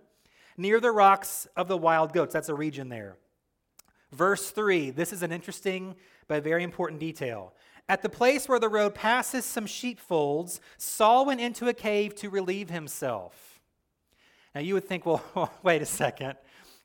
near 0.56 0.80
the 0.80 0.90
rocks 0.90 1.46
of 1.56 1.68
the 1.68 1.76
wild 1.76 2.12
goats. 2.12 2.32
That's 2.32 2.48
a 2.48 2.54
region 2.54 2.88
there. 2.88 3.16
Verse 4.12 4.50
3, 4.50 4.90
this 4.90 5.12
is 5.12 5.22
an 5.22 5.32
interesting 5.32 5.94
but 6.26 6.42
very 6.42 6.62
important 6.62 7.00
detail. 7.00 7.52
At 7.88 8.02
the 8.02 8.08
place 8.08 8.48
where 8.48 8.58
the 8.58 8.68
road 8.68 8.94
passes 8.94 9.44
some 9.44 9.66
sheepfolds, 9.66 10.60
Saul 10.76 11.24
went 11.24 11.40
into 11.40 11.68
a 11.68 11.74
cave 11.74 12.14
to 12.16 12.28
relieve 12.28 12.68
himself. 12.70 13.60
Now 14.54 14.60
you 14.60 14.74
would 14.74 14.84
think, 14.84 15.06
well, 15.06 15.52
wait 15.62 15.82
a 15.82 15.86
second. 15.86 16.34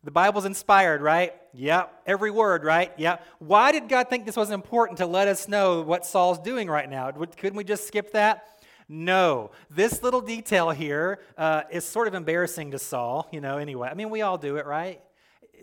The 0.04 0.12
Bible's 0.12 0.46
inspired, 0.46 1.02
right? 1.02 1.34
Yep. 1.54 2.04
Every 2.06 2.30
word, 2.30 2.64
right? 2.64 2.92
Yep. 2.98 3.26
Why 3.40 3.72
did 3.72 3.88
God 3.88 4.10
think 4.10 4.26
this 4.26 4.36
was 4.36 4.52
important 4.52 4.98
to 4.98 5.06
let 5.06 5.28
us 5.28 5.48
know 5.48 5.82
what 5.82 6.06
Saul's 6.06 6.40
doing 6.40 6.70
right 6.70 6.90
now? 6.90 7.10
Couldn't 7.12 7.56
we 7.56 7.64
just 7.64 7.88
skip 7.88 8.12
that? 8.12 8.48
No. 8.90 9.52
This 9.70 10.04
little 10.04 10.20
detail 10.20 10.72
here 10.72 11.20
uh, 11.38 11.64
is 11.72 11.86
sort 11.86 12.10
of 12.10 12.16
embarrassing 12.16 12.72
to 12.72 12.80
Saul, 12.80 13.30
you 13.32 13.40
know, 13.40 13.58
anyway. 13.58 13.88
I 13.90 13.94
mean, 13.94 14.10
we 14.10 14.22
all 14.22 14.38
do 14.38 14.58
it, 14.58 14.66
right? 14.66 15.02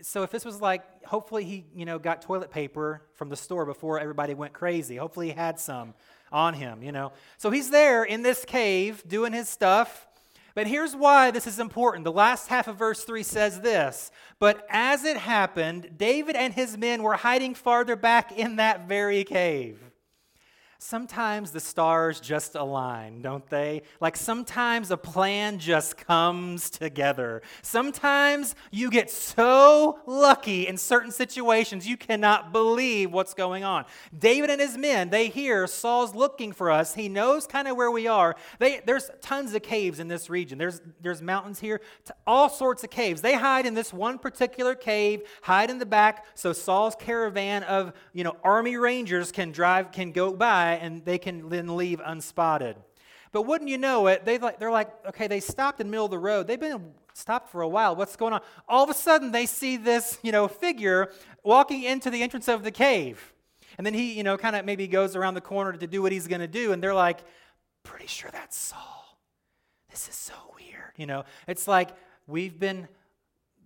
So 0.01 0.23
if 0.23 0.31
this 0.31 0.43
was 0.43 0.59
like, 0.59 1.05
hopefully 1.05 1.43
he, 1.43 1.65
you 1.75 1.85
know, 1.85 1.99
got 1.99 2.23
toilet 2.23 2.49
paper 2.49 3.03
from 3.13 3.29
the 3.29 3.35
store 3.35 3.65
before 3.65 3.99
everybody 3.99 4.33
went 4.33 4.53
crazy. 4.53 4.95
Hopefully 4.95 5.27
he 5.27 5.33
had 5.33 5.59
some 5.59 5.93
on 6.31 6.55
him, 6.55 6.81
you 6.81 6.91
know. 6.91 7.11
So 7.37 7.51
he's 7.51 7.69
there 7.69 8.03
in 8.03 8.23
this 8.23 8.43
cave 8.45 9.03
doing 9.07 9.33
his 9.33 9.47
stuff. 9.47 10.07
But 10.53 10.67
here's 10.67 10.95
why 10.95 11.31
this 11.31 11.47
is 11.47 11.59
important. 11.59 12.03
The 12.03 12.11
last 12.11 12.47
half 12.47 12.67
of 12.67 12.77
verse 12.77 13.03
3 13.03 13.23
says 13.23 13.61
this 13.61 14.11
But 14.39 14.65
as 14.69 15.03
it 15.03 15.17
happened, 15.17 15.91
David 15.97 16.35
and 16.35 16.53
his 16.53 16.77
men 16.77 17.03
were 17.03 17.15
hiding 17.15 17.55
farther 17.55 17.95
back 17.95 18.31
in 18.31 18.57
that 18.57 18.87
very 18.87 19.23
cave. 19.23 19.90
Sometimes 20.83 21.51
the 21.51 21.59
stars 21.59 22.19
just 22.19 22.55
align, 22.55 23.21
don't 23.21 23.47
they? 23.51 23.83
Like 23.99 24.17
sometimes 24.17 24.89
a 24.89 24.97
plan 24.97 25.59
just 25.59 25.95
comes 25.95 26.71
together. 26.71 27.43
Sometimes 27.61 28.55
you 28.71 28.89
get 28.89 29.11
so 29.11 29.99
lucky 30.07 30.65
in 30.65 30.77
certain 30.77 31.11
situations 31.11 31.87
you 31.87 31.97
cannot 31.97 32.51
believe 32.51 33.11
what's 33.11 33.35
going 33.35 33.63
on. 33.63 33.85
David 34.17 34.49
and 34.49 34.59
his 34.59 34.75
men, 34.75 35.11
they 35.11 35.27
hear 35.27 35.67
Saul's 35.67 36.15
looking 36.15 36.51
for 36.51 36.71
us. 36.71 36.95
He 36.95 37.07
knows 37.07 37.45
kind 37.45 37.67
of 37.67 37.77
where 37.77 37.91
we 37.91 38.07
are. 38.07 38.35
They, 38.57 38.81
there's 38.83 39.11
tons 39.21 39.53
of 39.53 39.61
caves 39.61 39.99
in 39.99 40.07
this 40.07 40.31
region. 40.31 40.57
There's, 40.57 40.81
there's 40.99 41.21
mountains 41.21 41.59
here, 41.59 41.79
all 42.25 42.49
sorts 42.49 42.83
of 42.83 42.89
caves. 42.89 43.21
They 43.21 43.35
hide 43.35 43.67
in 43.67 43.75
this 43.75 43.93
one 43.93 44.17
particular 44.17 44.73
cave, 44.73 45.21
hide 45.43 45.69
in 45.69 45.77
the 45.77 45.85
back 45.85 46.25
so 46.33 46.53
Saul's 46.53 46.95
caravan 46.95 47.61
of, 47.65 47.93
you 48.13 48.23
know, 48.23 48.35
army 48.43 48.77
rangers 48.77 49.31
can 49.31 49.51
drive 49.51 49.91
can 49.91 50.11
go 50.11 50.33
by 50.33 50.70
and 50.75 51.03
they 51.05 51.17
can 51.17 51.49
then 51.49 51.75
leave 51.75 51.99
unspotted. 52.03 52.75
But 53.31 53.43
wouldn't 53.43 53.69
you 53.69 53.77
know 53.77 54.07
it, 54.07 54.25
they 54.25 54.37
like, 54.37 54.59
they're 54.59 54.71
like, 54.71 54.89
okay, 55.07 55.27
they 55.27 55.39
stopped 55.39 55.79
in 55.79 55.87
the 55.87 55.91
middle 55.91 56.05
of 56.05 56.11
the 56.11 56.19
road. 56.19 56.47
They've 56.47 56.59
been 56.59 56.93
stopped 57.13 57.49
for 57.49 57.61
a 57.61 57.67
while. 57.67 57.95
What's 57.95 58.15
going 58.15 58.33
on? 58.33 58.41
All 58.67 58.83
of 58.83 58.89
a 58.89 58.93
sudden, 58.93 59.31
they 59.31 59.45
see 59.45 59.77
this, 59.77 60.19
you 60.21 60.31
know, 60.31 60.47
figure 60.47 61.11
walking 61.43 61.83
into 61.83 62.09
the 62.09 62.21
entrance 62.21 62.47
of 62.47 62.63
the 62.63 62.71
cave. 62.71 63.33
And 63.77 63.87
then 63.87 63.93
he, 63.93 64.13
you 64.13 64.23
know, 64.23 64.37
kind 64.37 64.55
of 64.55 64.65
maybe 64.65 64.87
goes 64.87 65.15
around 65.15 65.35
the 65.35 65.41
corner 65.41 65.71
to 65.71 65.87
do 65.87 66.01
what 66.01 66.11
he's 66.11 66.27
going 66.27 66.41
to 66.41 66.47
do. 66.47 66.73
And 66.73 66.83
they're 66.83 66.93
like, 66.93 67.19
pretty 67.83 68.07
sure 68.07 68.29
that's 68.31 68.57
Saul. 68.57 69.17
This 69.89 70.09
is 70.09 70.15
so 70.15 70.33
weird. 70.55 70.91
You 70.97 71.05
know, 71.05 71.23
it's 71.47 71.67
like 71.67 71.89
we've 72.27 72.59
been 72.59 72.87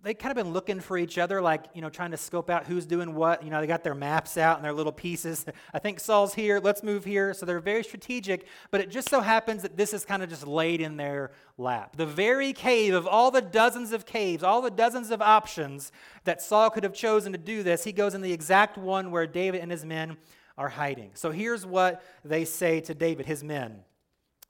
they 0.02 0.14
kind 0.14 0.30
of 0.30 0.36
been 0.36 0.52
looking 0.52 0.80
for 0.80 0.96
each 0.96 1.18
other, 1.18 1.42
like, 1.42 1.64
you 1.74 1.82
know, 1.82 1.90
trying 1.90 2.12
to 2.12 2.16
scope 2.16 2.48
out 2.48 2.66
who's 2.66 2.86
doing 2.86 3.14
what. 3.14 3.42
You 3.42 3.50
know, 3.50 3.60
they 3.60 3.66
got 3.66 3.82
their 3.82 3.94
maps 3.94 4.36
out 4.38 4.56
and 4.56 4.64
their 4.64 4.72
little 4.72 4.92
pieces. 4.92 5.44
I 5.74 5.78
think 5.78 5.98
Saul's 5.98 6.34
here, 6.34 6.60
let's 6.60 6.82
move 6.82 7.04
here. 7.04 7.34
So 7.34 7.44
they're 7.44 7.60
very 7.60 7.82
strategic, 7.82 8.46
but 8.70 8.80
it 8.80 8.90
just 8.90 9.08
so 9.08 9.20
happens 9.20 9.62
that 9.62 9.76
this 9.76 9.92
is 9.92 10.04
kind 10.04 10.22
of 10.22 10.28
just 10.28 10.46
laid 10.46 10.80
in 10.80 10.96
their 10.96 11.32
lap. 11.58 11.96
The 11.96 12.06
very 12.06 12.52
cave 12.52 12.94
of 12.94 13.06
all 13.06 13.30
the 13.30 13.42
dozens 13.42 13.92
of 13.92 14.06
caves, 14.06 14.42
all 14.42 14.62
the 14.62 14.70
dozens 14.70 15.10
of 15.10 15.20
options 15.20 15.90
that 16.24 16.40
Saul 16.40 16.70
could 16.70 16.84
have 16.84 16.94
chosen 16.94 17.32
to 17.32 17.38
do 17.38 17.62
this, 17.62 17.84
he 17.84 17.92
goes 17.92 18.14
in 18.14 18.20
the 18.20 18.32
exact 18.32 18.78
one 18.78 19.10
where 19.10 19.26
David 19.26 19.60
and 19.60 19.70
his 19.70 19.84
men 19.84 20.16
are 20.56 20.68
hiding. 20.68 21.10
So 21.14 21.30
here's 21.30 21.66
what 21.66 22.02
they 22.24 22.44
say 22.44 22.80
to 22.82 22.94
David, 22.94 23.26
his 23.26 23.42
men. 23.42 23.80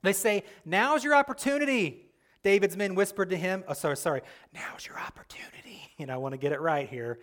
They 0.03 0.12
say, 0.12 0.45
Now's 0.65 1.03
your 1.03 1.15
opportunity. 1.15 2.06
David's 2.47 2.76
men 2.76 2.95
whispered 2.95 3.31
to 3.31 3.37
him, 3.37 3.65
oh, 3.67 3.73
sorry, 3.73 3.97
sorry, 3.97 4.21
now's 4.55 4.87
your 4.87 5.00
opportunity. 5.00 5.83
And 5.99 6.12
I 6.12 6.17
want 6.19 6.33
to 6.33 6.38
get 6.38 6.53
it 6.53 6.61
right 6.61 6.88
here. 6.88 7.19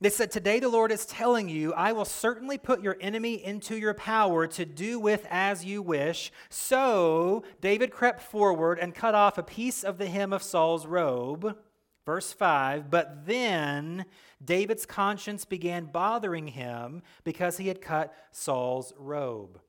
They 0.00 0.10
said, 0.10 0.30
Today 0.30 0.58
the 0.58 0.68
Lord 0.68 0.92
is 0.92 1.06
telling 1.06 1.48
you, 1.48 1.72
I 1.72 1.92
will 1.92 2.04
certainly 2.04 2.58
put 2.58 2.82
your 2.82 2.98
enemy 3.00 3.42
into 3.42 3.76
your 3.76 3.94
power 3.94 4.46
to 4.48 4.66
do 4.66 4.98
with 4.98 5.26
as 5.30 5.64
you 5.64 5.80
wish. 5.80 6.30
So 6.50 7.44
David 7.62 7.90
crept 7.92 8.20
forward 8.20 8.80
and 8.80 8.94
cut 8.94 9.14
off 9.14 9.38
a 9.38 9.42
piece 9.42 9.82
of 9.84 9.96
the 9.96 10.08
hem 10.08 10.32
of 10.32 10.42
Saul's 10.42 10.86
robe. 10.86 11.56
Verse 12.04 12.32
5 12.32 12.90
But 12.90 13.26
then 13.26 14.04
David's 14.44 14.84
conscience 14.84 15.46
began 15.46 15.84
bothering 15.86 16.48
him 16.48 17.02
because 17.24 17.56
he 17.56 17.68
had 17.68 17.80
cut 17.80 18.12
Saul's 18.32 18.92
robe. 18.98 19.60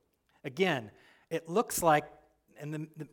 Again, 0.42 0.90
it 1.30 1.48
looks 1.48 1.82
like, 1.82 2.04
and 2.58 2.74
the, 2.74 2.88
the 2.96 3.06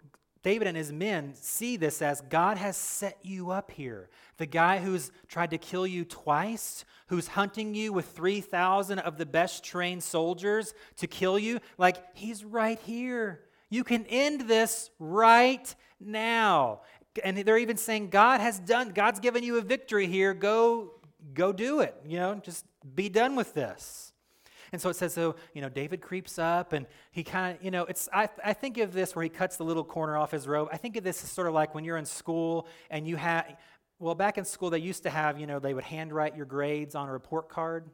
David 0.43 0.67
and 0.67 0.75
his 0.75 0.91
men 0.91 1.33
see 1.35 1.77
this 1.77 2.01
as 2.01 2.21
God 2.21 2.57
has 2.57 2.75
set 2.75 3.17
you 3.21 3.51
up 3.51 3.71
here. 3.71 4.09
The 4.37 4.47
guy 4.47 4.79
who's 4.79 5.11
tried 5.27 5.51
to 5.51 5.57
kill 5.57 5.85
you 5.85 6.03
twice, 6.03 6.83
who's 7.07 7.27
hunting 7.27 7.75
you 7.75 7.93
with 7.93 8.07
3,000 8.07 8.99
of 8.99 9.17
the 9.17 9.25
best 9.25 9.63
trained 9.63 10.03
soldiers 10.03 10.73
to 10.97 11.07
kill 11.07 11.37
you, 11.37 11.59
like 11.77 11.97
he's 12.15 12.43
right 12.43 12.79
here. 12.79 13.41
You 13.69 13.83
can 13.83 14.05
end 14.07 14.41
this 14.41 14.89
right 14.99 15.73
now. 15.99 16.81
And 17.23 17.37
they're 17.37 17.57
even 17.57 17.77
saying 17.77 18.09
God 18.09 18.41
has 18.41 18.59
done 18.59 18.89
God's 18.89 19.19
given 19.19 19.43
you 19.43 19.57
a 19.57 19.61
victory 19.61 20.07
here. 20.07 20.33
Go 20.33 20.93
go 21.33 21.51
do 21.51 21.81
it. 21.81 21.95
You 22.07 22.17
know, 22.17 22.35
just 22.35 22.65
be 22.95 23.09
done 23.09 23.35
with 23.35 23.53
this. 23.53 24.10
And 24.71 24.81
so 24.81 24.89
it 24.89 24.95
says, 24.95 25.13
so, 25.13 25.35
you 25.53 25.61
know, 25.61 25.67
David 25.67 26.01
creeps 26.01 26.39
up 26.39 26.71
and 26.71 26.85
he 27.11 27.23
kind 27.23 27.57
of, 27.57 27.63
you 27.63 27.71
know, 27.71 27.83
it's, 27.83 28.07
I, 28.13 28.29
I 28.43 28.53
think 28.53 28.77
of 28.77 28.93
this 28.93 29.15
where 29.15 29.23
he 29.23 29.29
cuts 29.29 29.57
the 29.57 29.65
little 29.65 29.83
corner 29.83 30.15
off 30.15 30.31
his 30.31 30.47
robe. 30.47 30.69
I 30.71 30.77
think 30.77 30.95
of 30.95 31.03
this 31.03 31.23
as 31.23 31.29
sort 31.29 31.47
of 31.47 31.53
like 31.53 31.75
when 31.75 31.83
you're 31.83 31.97
in 31.97 32.05
school 32.05 32.67
and 32.89 33.05
you 33.05 33.17
have, 33.17 33.57
well, 33.99 34.15
back 34.15 34.37
in 34.37 34.45
school, 34.45 34.69
they 34.69 34.79
used 34.79 35.03
to 35.03 35.09
have, 35.09 35.39
you 35.39 35.45
know, 35.45 35.59
they 35.59 35.73
would 35.73 35.83
handwrite 35.83 36.37
your 36.37 36.45
grades 36.45 36.95
on 36.95 37.09
a 37.09 37.11
report 37.11 37.49
card. 37.49 37.89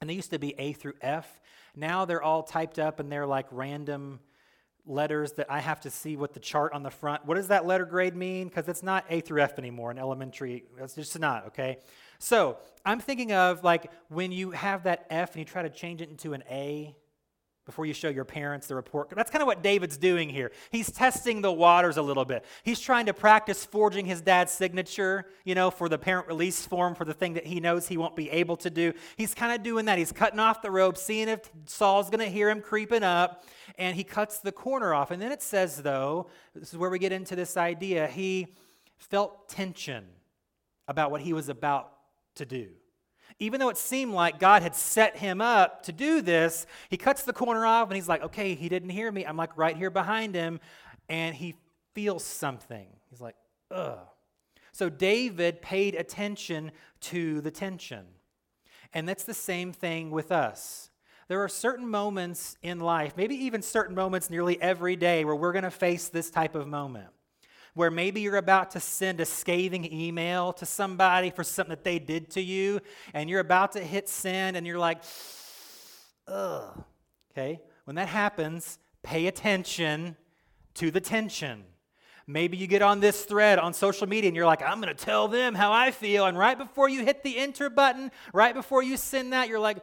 And 0.00 0.10
they 0.10 0.14
used 0.14 0.30
to 0.30 0.38
be 0.38 0.54
A 0.58 0.72
through 0.74 0.94
F. 1.00 1.40
Now 1.74 2.04
they're 2.04 2.22
all 2.22 2.42
typed 2.42 2.78
up 2.78 3.00
and 3.00 3.10
they're 3.10 3.26
like 3.26 3.46
random 3.50 4.20
letters 4.84 5.32
that 5.34 5.50
I 5.50 5.60
have 5.60 5.80
to 5.82 5.90
see 5.90 6.16
what 6.16 6.34
the 6.34 6.40
chart 6.40 6.72
on 6.72 6.82
the 6.82 6.90
front. 6.90 7.24
What 7.24 7.36
does 7.36 7.48
that 7.48 7.66
letter 7.66 7.86
grade 7.86 8.16
mean? 8.16 8.48
Because 8.48 8.68
it's 8.68 8.82
not 8.82 9.04
A 9.08 9.20
through 9.20 9.42
F 9.42 9.58
anymore 9.58 9.90
in 9.90 9.98
elementary. 9.98 10.64
It's 10.78 10.94
just 10.94 11.18
not, 11.18 11.46
okay? 11.46 11.78
So 12.22 12.58
I'm 12.84 13.00
thinking 13.00 13.32
of 13.32 13.64
like 13.64 13.90
when 14.08 14.30
you 14.30 14.52
have 14.52 14.84
that 14.84 15.06
F 15.10 15.32
and 15.32 15.40
you 15.40 15.44
try 15.44 15.62
to 15.62 15.68
change 15.68 16.00
it 16.00 16.08
into 16.08 16.34
an 16.34 16.44
A 16.48 16.94
before 17.66 17.84
you 17.84 17.92
show 17.92 18.08
your 18.08 18.24
parents 18.24 18.68
the 18.68 18.76
report. 18.76 19.10
That's 19.10 19.30
kind 19.30 19.42
of 19.42 19.48
what 19.48 19.60
David's 19.60 19.96
doing 19.96 20.28
here. 20.28 20.52
He's 20.70 20.90
testing 20.90 21.42
the 21.42 21.52
waters 21.52 21.96
a 21.96 22.02
little 22.02 22.24
bit. 22.24 22.44
He's 22.62 22.78
trying 22.78 23.06
to 23.06 23.12
practice 23.12 23.64
forging 23.64 24.06
his 24.06 24.20
dad's 24.20 24.52
signature, 24.52 25.26
you 25.44 25.56
know, 25.56 25.72
for 25.72 25.88
the 25.88 25.98
parent 25.98 26.28
release 26.28 26.64
form 26.64 26.94
for 26.94 27.04
the 27.04 27.12
thing 27.12 27.34
that 27.34 27.44
he 27.44 27.58
knows 27.58 27.88
he 27.88 27.96
won't 27.96 28.14
be 28.14 28.30
able 28.30 28.56
to 28.58 28.70
do. 28.70 28.92
He's 29.16 29.34
kind 29.34 29.52
of 29.52 29.64
doing 29.64 29.86
that. 29.86 29.98
He's 29.98 30.12
cutting 30.12 30.38
off 30.38 30.62
the 30.62 30.70
rope, 30.70 30.96
seeing 30.96 31.28
if 31.28 31.50
Saul's 31.66 32.08
going 32.08 32.20
to 32.20 32.30
hear 32.30 32.50
him 32.50 32.60
creeping 32.60 33.02
up, 33.02 33.44
and 33.78 33.96
he 33.96 34.04
cuts 34.04 34.38
the 34.38 34.52
corner 34.52 34.94
off. 34.94 35.10
And 35.10 35.20
then 35.20 35.32
it 35.32 35.42
says, 35.42 35.82
though, 35.82 36.30
this 36.54 36.72
is 36.72 36.78
where 36.78 36.90
we 36.90 37.00
get 37.00 37.10
into 37.10 37.34
this 37.34 37.56
idea, 37.56 38.06
he 38.06 38.46
felt 38.96 39.48
tension 39.48 40.04
about 40.86 41.10
what 41.10 41.20
he 41.20 41.32
was 41.32 41.48
about 41.48 41.92
to 42.36 42.46
do. 42.46 42.68
Even 43.38 43.60
though 43.60 43.70
it 43.70 43.76
seemed 43.76 44.12
like 44.12 44.38
God 44.38 44.62
had 44.62 44.74
set 44.74 45.16
him 45.16 45.40
up 45.40 45.82
to 45.84 45.92
do 45.92 46.20
this, 46.20 46.66
he 46.90 46.96
cuts 46.96 47.22
the 47.22 47.32
corner 47.32 47.66
off 47.66 47.88
and 47.88 47.96
he's 47.96 48.08
like, 48.08 48.22
okay, 48.22 48.54
he 48.54 48.68
didn't 48.68 48.90
hear 48.90 49.10
me. 49.10 49.24
I'm 49.24 49.36
like 49.36 49.56
right 49.56 49.76
here 49.76 49.90
behind 49.90 50.34
him. 50.34 50.60
And 51.08 51.34
he 51.34 51.54
feels 51.94 52.24
something. 52.24 52.86
He's 53.10 53.20
like, 53.20 53.36
ugh. 53.70 53.98
So 54.72 54.88
David 54.88 55.60
paid 55.60 55.94
attention 55.94 56.72
to 57.02 57.40
the 57.40 57.50
tension. 57.50 58.04
And 58.94 59.08
that's 59.08 59.24
the 59.24 59.34
same 59.34 59.72
thing 59.72 60.10
with 60.10 60.30
us. 60.30 60.90
There 61.28 61.42
are 61.42 61.48
certain 61.48 61.88
moments 61.88 62.56
in 62.62 62.80
life, 62.80 63.14
maybe 63.16 63.34
even 63.34 63.62
certain 63.62 63.94
moments 63.94 64.28
nearly 64.28 64.60
every 64.60 64.96
day, 64.96 65.24
where 65.24 65.34
we're 65.34 65.52
going 65.52 65.64
to 65.64 65.70
face 65.70 66.08
this 66.08 66.30
type 66.30 66.54
of 66.54 66.66
moment 66.66 67.08
where 67.74 67.90
maybe 67.90 68.20
you're 68.20 68.36
about 68.36 68.70
to 68.72 68.80
send 68.80 69.20
a 69.20 69.24
scathing 69.24 69.90
email 69.92 70.52
to 70.54 70.66
somebody 70.66 71.30
for 71.30 71.42
something 71.42 71.70
that 71.70 71.84
they 71.84 71.98
did 71.98 72.30
to 72.30 72.40
you, 72.40 72.80
and 73.14 73.30
you're 73.30 73.40
about 73.40 73.72
to 73.72 73.80
hit 73.80 74.08
send, 74.08 74.56
and 74.56 74.66
you're 74.66 74.78
like, 74.78 75.02
ugh. 76.28 76.84
Okay? 77.32 77.60
When 77.84 77.96
that 77.96 78.08
happens, 78.08 78.78
pay 79.02 79.26
attention 79.26 80.16
to 80.74 80.90
the 80.90 81.00
tension. 81.00 81.64
Maybe 82.26 82.56
you 82.56 82.66
get 82.66 82.82
on 82.82 83.00
this 83.00 83.24
thread 83.24 83.58
on 83.58 83.74
social 83.74 84.08
media 84.08 84.28
and 84.28 84.36
you're 84.36 84.46
like, 84.46 84.62
I'm 84.62 84.80
going 84.80 84.94
to 84.94 85.04
tell 85.04 85.26
them 85.26 85.54
how 85.54 85.72
I 85.72 85.90
feel. 85.90 86.26
And 86.26 86.38
right 86.38 86.56
before 86.56 86.88
you 86.88 87.04
hit 87.04 87.24
the 87.24 87.36
enter 87.36 87.68
button, 87.68 88.12
right 88.32 88.54
before 88.54 88.82
you 88.82 88.96
send 88.96 89.32
that, 89.32 89.48
you're 89.48 89.58
like, 89.58 89.78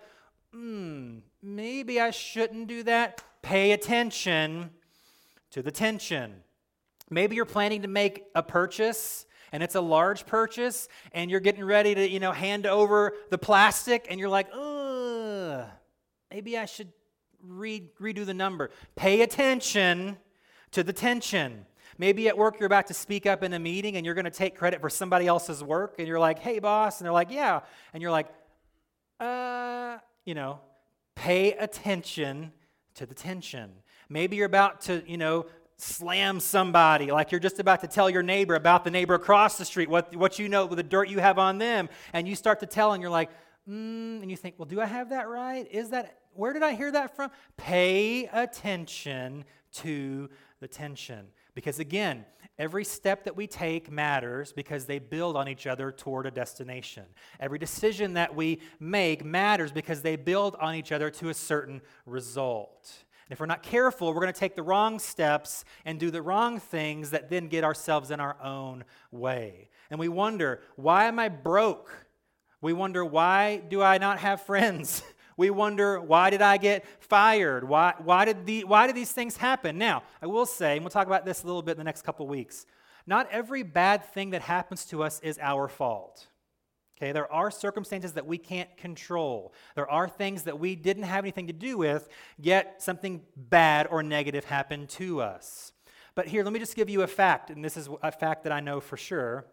hmm, 0.53 1.17
maybe 1.43 1.99
I 1.99 2.11
shouldn't 2.11 2.67
do 2.67 2.83
that. 2.83 3.21
Pay 3.41 3.73
attention 3.73 4.69
to 5.51 5.61
the 5.61 5.71
tension. 5.71 6.43
Maybe 7.09 7.35
you're 7.35 7.45
planning 7.45 7.81
to 7.81 7.87
make 7.87 8.25
a 8.35 8.43
purchase 8.43 9.25
and 9.51 9.63
it's 9.63 9.75
a 9.75 9.81
large 9.81 10.25
purchase 10.25 10.87
and 11.11 11.31
you're 11.31 11.39
getting 11.39 11.63
ready 11.63 11.95
to, 11.95 12.07
you 12.07 12.19
know, 12.19 12.31
hand 12.31 12.67
over 12.67 13.13
the 13.29 13.37
plastic 13.37 14.07
and 14.09 14.19
you're 14.19 14.29
like, 14.29 14.47
ugh, 14.53 15.65
maybe 16.31 16.57
I 16.57 16.65
should 16.65 16.91
re- 17.43 17.89
redo 17.99 18.25
the 18.25 18.33
number. 18.33 18.69
Pay 18.95 19.21
attention 19.21 20.17
to 20.71 20.83
the 20.83 20.93
tension. 20.93 21.65
Maybe 21.97 22.27
at 22.27 22.37
work 22.37 22.59
you're 22.59 22.67
about 22.67 22.87
to 22.87 22.93
speak 22.93 23.25
up 23.25 23.43
in 23.43 23.53
a 23.53 23.59
meeting 23.59 23.97
and 23.97 24.05
you're 24.05 24.15
going 24.15 24.25
to 24.25 24.31
take 24.31 24.55
credit 24.55 24.79
for 24.79 24.89
somebody 24.89 25.27
else's 25.27 25.63
work 25.63 25.95
and 25.97 26.07
you're 26.07 26.19
like, 26.19 26.39
hey, 26.39 26.59
boss. 26.59 26.99
And 26.99 27.05
they're 27.05 27.13
like, 27.13 27.31
yeah. 27.31 27.61
And 27.93 28.01
you're 28.01 28.11
like, 28.11 28.27
uh, 29.19 29.97
you 30.25 30.35
know, 30.35 30.59
pay 31.15 31.53
attention 31.53 32.53
to 32.95 33.05
the 33.05 33.13
tension. 33.13 33.71
Maybe 34.07 34.37
you're 34.37 34.45
about 34.45 34.81
to, 34.81 35.03
you 35.05 35.17
know, 35.17 35.45
slam 35.79 36.39
somebody, 36.39 37.11
like 37.11 37.31
you're 37.31 37.39
just 37.39 37.59
about 37.59 37.81
to 37.81 37.87
tell 37.87 38.09
your 38.09 38.23
neighbor 38.23 38.55
about 38.55 38.83
the 38.83 38.91
neighbor 38.91 39.13
across 39.13 39.57
the 39.57 39.65
street, 39.65 39.89
what, 39.89 40.15
what 40.15 40.37
you 40.37 40.49
know, 40.49 40.67
the 40.67 40.83
dirt 40.83 41.09
you 41.09 41.19
have 41.19 41.39
on 41.39 41.57
them, 41.57 41.89
and 42.13 42.27
you 42.27 42.35
start 42.35 42.59
to 42.59 42.65
tell, 42.65 42.93
and 42.93 43.01
you're 43.01 43.11
like, 43.11 43.29
mm, 43.67 44.21
and 44.21 44.29
you 44.29 44.37
think, 44.37 44.55
well, 44.57 44.65
do 44.65 44.81
I 44.81 44.85
have 44.85 45.09
that 45.09 45.29
right? 45.29 45.67
Is 45.71 45.89
that, 45.91 46.19
where 46.33 46.53
did 46.53 46.63
I 46.63 46.73
hear 46.73 46.91
that 46.91 47.15
from? 47.15 47.31
Pay 47.55 48.25
attention 48.25 49.45
to 49.73 50.29
the 50.59 50.67
tension. 50.67 51.27
Because 51.55 51.79
again, 51.79 52.25
every 52.57 52.83
step 52.83 53.23
that 53.23 53.35
we 53.35 53.47
take 53.47 53.91
matters 53.91 54.51
because 54.51 54.85
they 54.85 54.99
build 54.99 55.35
on 55.35 55.47
each 55.47 55.65
other 55.65 55.91
toward 55.91 56.25
a 56.25 56.31
destination. 56.31 57.05
Every 57.39 57.59
decision 57.59 58.13
that 58.13 58.35
we 58.35 58.59
make 58.79 59.23
matters 59.23 59.71
because 59.71 60.01
they 60.01 60.15
build 60.15 60.55
on 60.59 60.75
each 60.75 60.91
other 60.91 61.09
to 61.11 61.29
a 61.29 61.33
certain 61.33 61.81
result. 62.05 63.05
And 63.29 63.35
if 63.35 63.39
we're 63.39 63.45
not 63.45 63.61
careful, 63.61 64.07
we're 64.07 64.21
going 64.21 64.33
to 64.33 64.39
take 64.39 64.55
the 64.55 64.63
wrong 64.63 64.97
steps 64.97 65.63
and 65.85 65.99
do 65.99 66.09
the 66.09 66.21
wrong 66.21 66.59
things 66.59 67.11
that 67.11 67.29
then 67.29 67.47
get 67.47 67.63
ourselves 67.63 68.09
in 68.09 68.19
our 68.19 68.35
own 68.41 68.83
way. 69.11 69.69
And 69.91 69.99
we 69.99 70.07
wonder, 70.07 70.61
why 70.77 71.05
am 71.05 71.19
I 71.19 71.29
broke? 71.29 72.07
We 72.59 72.73
wonder, 72.73 73.05
why 73.05 73.57
do 73.57 73.83
I 73.83 73.99
not 73.99 74.19
have 74.19 74.41
friends? 74.41 75.03
We 75.37 75.51
wonder, 75.51 76.01
why 76.01 76.31
did 76.31 76.41
I 76.41 76.57
get 76.57 76.85
fired? 76.99 77.65
Why, 77.65 77.93
why, 77.99 78.25
did 78.25 78.45
the, 78.45 78.65
why 78.65 78.87
did 78.87 78.95
these 78.97 79.13
things 79.13 79.37
happen? 79.37 79.77
Now, 79.77 80.03
I 80.21 80.27
will 80.27 80.45
say, 80.45 80.75
and 80.75 80.83
we'll 80.83 80.89
talk 80.89 81.07
about 81.07 81.23
this 81.23 81.43
a 81.43 81.47
little 81.47 81.61
bit 81.61 81.71
in 81.71 81.77
the 81.77 81.85
next 81.85 82.01
couple 82.01 82.27
weeks, 82.27 82.65
not 83.07 83.25
every 83.31 83.63
bad 83.63 84.03
thing 84.03 84.31
that 84.31 84.41
happens 84.41 84.83
to 84.87 85.01
us 85.01 85.21
is 85.21 85.39
our 85.41 85.69
fault. 85.69 86.27
Okay, 87.01 87.13
there 87.13 87.31
are 87.31 87.49
circumstances 87.49 88.13
that 88.13 88.25
we 88.25 88.37
can't 88.37 88.75
control. 88.75 89.53
There 89.75 89.89
are 89.89 90.09
things 90.09 90.43
that 90.43 90.59
we 90.59 90.75
didn't 90.75 91.03
have 91.03 91.23
anything 91.23 91.47
to 91.47 91.53
do 91.53 91.77
with, 91.77 92.09
yet 92.37 92.81
something 92.83 93.21
bad 93.37 93.87
or 93.89 94.03
negative 94.03 94.43
happened 94.43 94.89
to 94.89 95.21
us. 95.21 95.71
But 96.13 96.27
here, 96.27 96.43
let 96.43 96.51
me 96.51 96.59
just 96.59 96.75
give 96.75 96.89
you 96.89 97.03
a 97.03 97.07
fact, 97.07 97.51
and 97.51 97.63
this 97.63 97.77
is 97.77 97.87
a 98.03 98.11
fact 98.11 98.43
that 98.43 98.51
I 98.51 98.59
know 98.59 98.81
for 98.81 98.97
sure, 98.97 99.45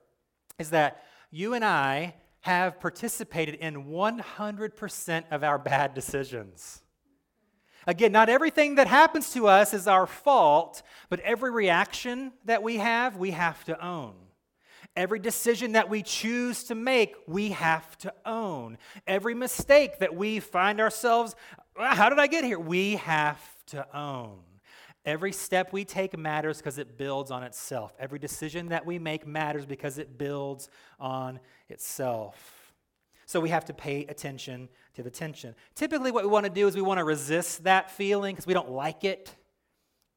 is 0.58 0.70
that 0.70 1.04
you 1.30 1.54
and 1.54 1.64
I 1.64 2.14
have 2.40 2.80
participated 2.80 3.54
in 3.54 3.84
100% 3.84 5.24
of 5.30 5.44
our 5.44 5.58
bad 5.58 5.94
decisions. 5.94 6.82
Again, 7.86 8.10
not 8.10 8.28
everything 8.28 8.74
that 8.74 8.88
happens 8.88 9.32
to 9.34 9.46
us 9.46 9.72
is 9.72 9.86
our 9.86 10.08
fault, 10.08 10.82
but 11.08 11.20
every 11.20 11.52
reaction 11.52 12.32
that 12.44 12.64
we 12.64 12.78
have, 12.78 13.16
we 13.16 13.30
have 13.30 13.62
to 13.66 13.84
own. 13.84 14.14
Every 14.96 15.18
decision 15.18 15.72
that 15.72 15.90
we 15.90 16.02
choose 16.02 16.64
to 16.64 16.74
make, 16.74 17.14
we 17.26 17.50
have 17.50 17.98
to 17.98 18.14
own. 18.24 18.78
Every 19.06 19.34
mistake 19.34 19.98
that 19.98 20.16
we 20.16 20.40
find 20.40 20.80
ourselves, 20.80 21.36
ah, 21.78 21.94
how 21.94 22.08
did 22.08 22.18
I 22.18 22.26
get 22.26 22.44
here? 22.44 22.58
We 22.58 22.96
have 22.96 23.40
to 23.66 23.86
own. 23.94 24.38
Every 25.04 25.32
step 25.32 25.72
we 25.72 25.84
take 25.84 26.18
matters 26.18 26.58
because 26.58 26.78
it 26.78 26.96
builds 26.96 27.30
on 27.30 27.42
itself. 27.42 27.94
Every 27.98 28.18
decision 28.18 28.70
that 28.70 28.86
we 28.86 28.98
make 28.98 29.26
matters 29.26 29.66
because 29.66 29.98
it 29.98 30.16
builds 30.16 30.70
on 30.98 31.40
itself. 31.68 32.72
So 33.26 33.38
we 33.38 33.50
have 33.50 33.66
to 33.66 33.74
pay 33.74 34.06
attention 34.06 34.68
to 34.94 35.02
the 35.02 35.10
tension. 35.10 35.54
Typically, 35.74 36.10
what 36.10 36.24
we 36.24 36.30
want 36.30 36.44
to 36.46 36.50
do 36.50 36.66
is 36.66 36.74
we 36.74 36.80
want 36.80 36.98
to 36.98 37.04
resist 37.04 37.64
that 37.64 37.90
feeling 37.90 38.34
because 38.34 38.46
we 38.46 38.54
don't 38.54 38.70
like 38.70 39.04
it. 39.04 39.34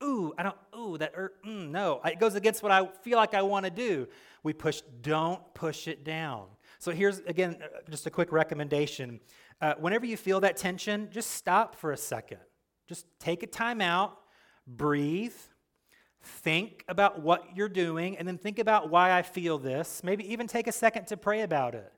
Ooh, 0.01 0.33
I 0.37 0.43
don't, 0.43 0.55
ooh, 0.77 0.97
that, 0.97 1.11
er, 1.17 1.33
mm, 1.45 1.69
no. 1.69 1.99
It 2.05 2.19
goes 2.19 2.35
against 2.35 2.63
what 2.63 2.71
I 2.71 2.87
feel 3.03 3.17
like 3.17 3.33
I 3.33 3.41
want 3.41 3.65
to 3.65 3.71
do 3.71 4.07
we 4.43 4.53
push, 4.53 4.81
don't 5.01 5.41
push 5.53 5.87
it 5.87 6.03
down. 6.03 6.45
So 6.79 6.91
here's, 6.91 7.19
again, 7.19 7.57
uh, 7.61 7.67
just 7.89 8.05
a 8.07 8.09
quick 8.09 8.31
recommendation. 8.31 9.19
Uh, 9.61 9.73
whenever 9.79 10.05
you 10.05 10.17
feel 10.17 10.39
that 10.41 10.57
tension, 10.57 11.09
just 11.11 11.31
stop 11.31 11.75
for 11.75 11.91
a 11.91 11.97
second. 11.97 12.39
Just 12.87 13.05
take 13.19 13.43
a 13.43 13.47
time 13.47 13.81
out, 13.81 14.17
breathe, 14.65 15.33
think 16.21 16.83
about 16.87 17.21
what 17.21 17.43
you're 17.55 17.69
doing, 17.69 18.17
and 18.17 18.27
then 18.27 18.37
think 18.37 18.59
about 18.59 18.89
why 18.89 19.17
I 19.17 19.21
feel 19.21 19.57
this. 19.57 20.01
Maybe 20.03 20.31
even 20.31 20.47
take 20.47 20.67
a 20.67 20.71
second 20.71 21.07
to 21.07 21.17
pray 21.17 21.41
about 21.41 21.75
it. 21.75 21.91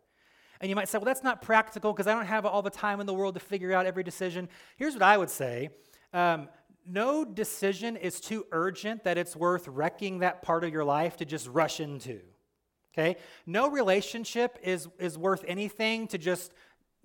And 0.60 0.70
you 0.70 0.76
might 0.76 0.88
say, 0.88 1.00
well, 1.00 1.06
that's 1.06 1.24
not 1.24 1.42
practical 1.42 1.92
because 1.92 2.08
I 2.08 2.14
don't 2.14 2.26
have 2.26 2.46
all 2.46 2.62
the 2.62 2.70
time 2.70 3.00
in 3.00 3.08
the 3.08 3.14
world 3.14 3.34
to 3.34 3.40
figure 3.40 3.74
out 3.74 3.86
every 3.86 4.04
decision. 4.04 4.48
Here's 4.78 4.94
what 4.94 5.02
I 5.02 5.18
would 5.18 5.30
say 5.30 5.70
um, 6.14 6.50
no 6.88 7.24
decision 7.24 7.96
is 7.96 8.20
too 8.20 8.46
urgent 8.52 9.04
that 9.04 9.18
it's 9.18 9.36
worth 9.36 9.68
wrecking 9.68 10.20
that 10.20 10.42
part 10.42 10.64
of 10.64 10.72
your 10.72 10.84
life 10.84 11.18
to 11.18 11.26
just 11.26 11.48
rush 11.48 11.80
into. 11.80 12.22
Okay? 12.94 13.18
No 13.46 13.70
relationship 13.70 14.58
is, 14.64 14.88
is 15.00 15.18
worth 15.18 15.44
anything 15.48 16.08
to 16.08 16.18
just, 16.18 16.54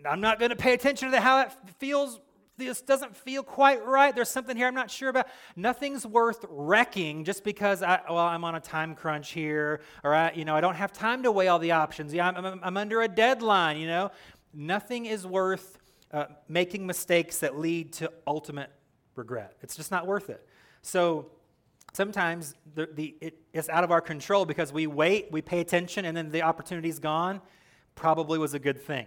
I'm 0.04 0.20
not 0.20 0.38
going 0.38 0.50
to 0.50 0.56
pay 0.56 0.72
attention 0.72 1.10
to 1.12 1.20
how 1.20 1.42
it 1.42 1.52
feels. 1.78 2.20
This 2.56 2.80
doesn't 2.80 3.14
feel 3.14 3.42
quite 3.42 3.84
right. 3.84 4.14
There's 4.14 4.30
something 4.30 4.56
here 4.56 4.66
I'm 4.66 4.74
not 4.74 4.90
sure 4.90 5.10
about. 5.10 5.28
Nothing's 5.54 6.06
worth 6.06 6.44
wrecking 6.48 7.24
just 7.24 7.44
because 7.44 7.82
I, 7.82 8.00
well, 8.08 8.18
I'm 8.18 8.44
on 8.44 8.54
a 8.54 8.60
time 8.60 8.94
crunch 8.94 9.30
here, 9.32 9.82
or 10.02 10.14
I, 10.14 10.32
you 10.32 10.44
know, 10.44 10.56
I 10.56 10.60
don't 10.60 10.74
have 10.74 10.92
time 10.92 11.22
to 11.22 11.30
weigh 11.30 11.48
all 11.48 11.58
the 11.58 11.72
options. 11.72 12.14
Yeah, 12.14 12.28
I'm, 12.28 12.44
I'm, 12.44 12.60
I'm 12.62 12.76
under 12.76 13.02
a 13.02 13.08
deadline. 13.08 13.76
You 13.76 13.86
know, 13.86 14.10
nothing 14.54 15.06
is 15.06 15.26
worth 15.26 15.78
uh, 16.12 16.26
making 16.48 16.86
mistakes 16.86 17.38
that 17.40 17.58
lead 17.58 17.92
to 17.94 18.10
ultimate 18.26 18.70
regret. 19.16 19.56
It's 19.62 19.76
just 19.76 19.90
not 19.90 20.06
worth 20.06 20.30
it. 20.30 20.46
So 20.82 21.26
sometimes 21.92 22.54
the, 22.74 22.88
the, 22.94 23.14
it, 23.20 23.38
it's 23.52 23.68
out 23.68 23.84
of 23.84 23.90
our 23.90 24.00
control 24.00 24.44
because 24.44 24.72
we 24.72 24.86
wait, 24.86 25.28
we 25.30 25.42
pay 25.42 25.60
attention, 25.60 26.04
and 26.04 26.16
then 26.16 26.30
the 26.30 26.42
opportunity's 26.42 26.98
gone. 26.98 27.40
Probably 27.94 28.38
was 28.38 28.54
a 28.54 28.58
good 28.58 28.80
thing. 28.80 29.06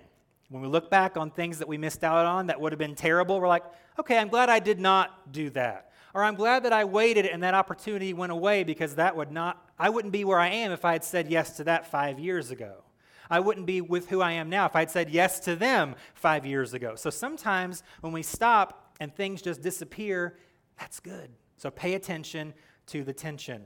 When 0.50 0.63
we 0.63 0.67
look 0.67 0.89
back 0.89 1.15
on 1.15 1.30
things 1.30 1.60
that 1.60 1.67
we 1.67 1.78
missed 1.78 2.04
out 2.04 2.26
on 2.26 2.48
that 2.48 2.60
would 2.60 2.72
have 2.72 2.80
been 2.80 2.95
terrible, 2.95 3.39
we're 3.39 3.48
like, 3.48 3.63
okay, 4.00 4.17
I'm 4.17 4.30
glad 4.30 4.50
I 4.50 4.60
did 4.60 4.80
not 4.80 5.32
do 5.32 5.52
that. 5.52 5.91
Or 6.15 6.24
I'm 6.24 6.34
glad 6.34 6.63
that 6.63 6.74
I 6.74 6.86
waited 6.86 7.28
and 7.28 7.43
that 7.43 7.54
opportunity 7.54 8.13
went 8.13 8.32
away 8.32 8.63
because 8.63 8.95
that 8.95 9.15
would 9.15 9.32
not, 9.32 9.63
I 9.78 9.89
wouldn't 9.89 10.12
be 10.12 10.24
where 10.24 10.39
I 10.39 10.48
am 10.48 10.72
if 10.72 10.84
I 10.84 10.93
had 10.93 11.04
said 11.04 11.30
yes 11.30 11.56
to 11.58 11.63
that 11.65 11.86
five 11.86 12.17
years 12.17 12.50
ago. 12.50 12.84
I 13.30 13.39
wouldn't 13.39 13.67
be 13.67 13.82
with 13.82 14.10
who 14.10 14.22
I 14.22 14.32
am 14.32 14.50
now 14.50 14.65
if 14.65 14.76
I'd 14.76 14.89
said 14.89 15.12
yes 15.12 15.39
to 15.41 15.56
them 15.56 15.95
five 16.15 16.48
years 16.48 16.74
ago. 16.74 16.95
So 16.95 17.12
sometimes 17.12 17.84
when 18.02 18.12
we 18.12 18.24
stop 18.24 18.88
and 19.00 19.14
things 19.14 19.42
just 19.42 19.62
disappear, 19.62 20.38
that's 20.78 21.00
good. 21.00 21.30
So 21.58 21.70
pay 21.70 21.94
attention 21.94 22.54
to 22.88 23.04
the 23.04 23.14
tension. 23.14 23.64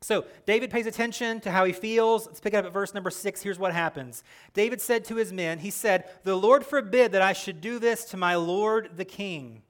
So 0.00 0.26
David 0.44 0.70
pays 0.70 0.86
attention 0.86 1.40
to 1.40 1.50
how 1.50 1.64
he 1.64 1.72
feels. 1.72 2.26
Let's 2.26 2.40
pick 2.40 2.52
it 2.52 2.58
up 2.58 2.66
at 2.66 2.72
verse 2.74 2.92
number 2.92 3.10
six. 3.10 3.40
Here's 3.40 3.58
what 3.58 3.72
happens. 3.72 4.22
David 4.52 4.82
said 4.82 5.04
to 5.06 5.16
his 5.16 5.32
men, 5.32 5.60
He 5.60 5.70
said, 5.70 6.10
The 6.24 6.36
Lord 6.36 6.66
forbid 6.66 7.12
that 7.12 7.22
I 7.22 7.32
should 7.32 7.62
do 7.62 7.78
this 7.78 8.04
to 8.06 8.18
my 8.18 8.34
Lord 8.34 8.90
the 8.96 9.06
king. 9.06 9.62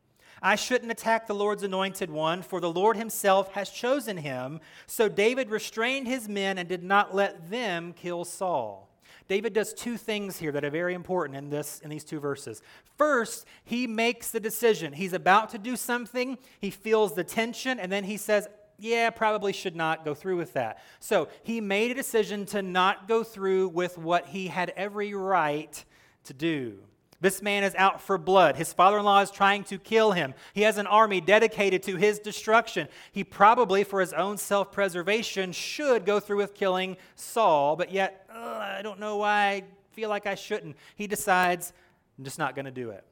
I 0.43 0.57
shouldn't 0.57 0.91
attack 0.91 1.27
the 1.27 1.35
Lord's 1.35 1.63
anointed 1.63 2.11
one, 2.11 2.43
for 2.43 2.61
the 2.61 2.71
Lord 2.71 2.97
himself 2.97 3.53
has 3.53 3.71
chosen 3.71 4.19
him. 4.19 4.61
So 4.87 5.09
David 5.09 5.51
restrained 5.51 6.07
his 6.09 6.29
men 6.29 6.59
and 6.59 6.69
did 6.69 6.83
not 6.83 7.15
let 7.15 7.49
them 7.49 7.95
kill 7.95 8.25
Saul. 8.25 8.91
David 9.27 9.53
does 9.53 9.73
two 9.73 9.97
things 9.97 10.39
here 10.39 10.53
that 10.53 10.65
are 10.65 10.71
very 10.71 10.95
important 10.95 11.37
in 11.37 11.51
this 11.51 11.81
in 11.81 11.91
these 11.91 12.05
two 12.05 12.21
verses. 12.21 12.63
First, 12.99 13.47
he 13.65 13.87
makes 13.87 14.31
the 14.31 14.41
decision. 14.41 14.93
He's 14.93 15.13
about 15.13 15.51
to 15.51 15.59
do 15.59 15.77
something, 15.77 16.39
he 16.61 16.71
feels 16.71 17.15
the 17.15 17.25
tension, 17.25 17.81
and 17.81 17.91
then 17.91 18.05
he 18.05 18.17
says, 18.17 18.49
yeah, 18.79 19.11
probably 19.11 19.53
should 19.53 19.77
not 19.77 20.05
go 20.05 20.15
through 20.15 20.37
with 20.37 20.53
that. 20.55 20.83
So 21.01 21.29
he 21.43 21.61
made 21.61 21.91
a 21.91 21.95
decision 21.95 22.45
to 22.47 22.61
not 22.61 23.09
go 23.09 23.23
through 23.23 23.69
with 23.69 23.97
what 23.97 24.27
he 24.27 24.49
had 24.49 24.71
every 24.77 25.15
right 25.15 25.85
to 26.25 26.35
do. 26.35 26.79
This 27.25 27.41
man 27.41 27.65
is 27.65 27.75
out 27.77 28.03
for 28.03 28.19
blood. 28.19 28.57
His 28.57 28.75
father 28.75 28.99
in 28.99 29.05
law 29.07 29.23
is 29.23 29.31
trying 29.31 29.65
to 29.65 29.79
kill 29.79 30.13
him. 30.13 30.35
He 30.53 30.61
has 30.61 30.77
an 30.77 30.87
army 30.87 31.23
dedicated 31.23 31.83
to 31.85 31.97
his 31.97 32.19
destruction. 32.19 32.87
He 33.13 33.25
probably, 33.25 33.83
for 33.83 34.03
his 34.03 34.13
own 34.13 34.37
self 34.37 34.71
preservation, 34.71 35.53
should 35.53 36.05
go 36.05 36.21
through 36.21 36.37
with 36.37 36.53
killing 36.53 36.99
Saul, 37.15 37.77
but 37.77 37.91
yet, 37.91 38.29
I 38.31 38.83
don't 38.83 39.01
know 39.01 39.17
why 39.17 39.47
I 39.47 39.65
feel 39.93 40.11
like 40.11 40.27
I 40.27 40.35
shouldn't. 40.35 40.77
He 40.97 41.07
decides, 41.07 41.73
I'm 42.19 42.25
just 42.25 42.39
not 42.39 42.55
going 42.55 42.67
to 42.67 42.71
do 42.71 42.91
it. 42.91 43.07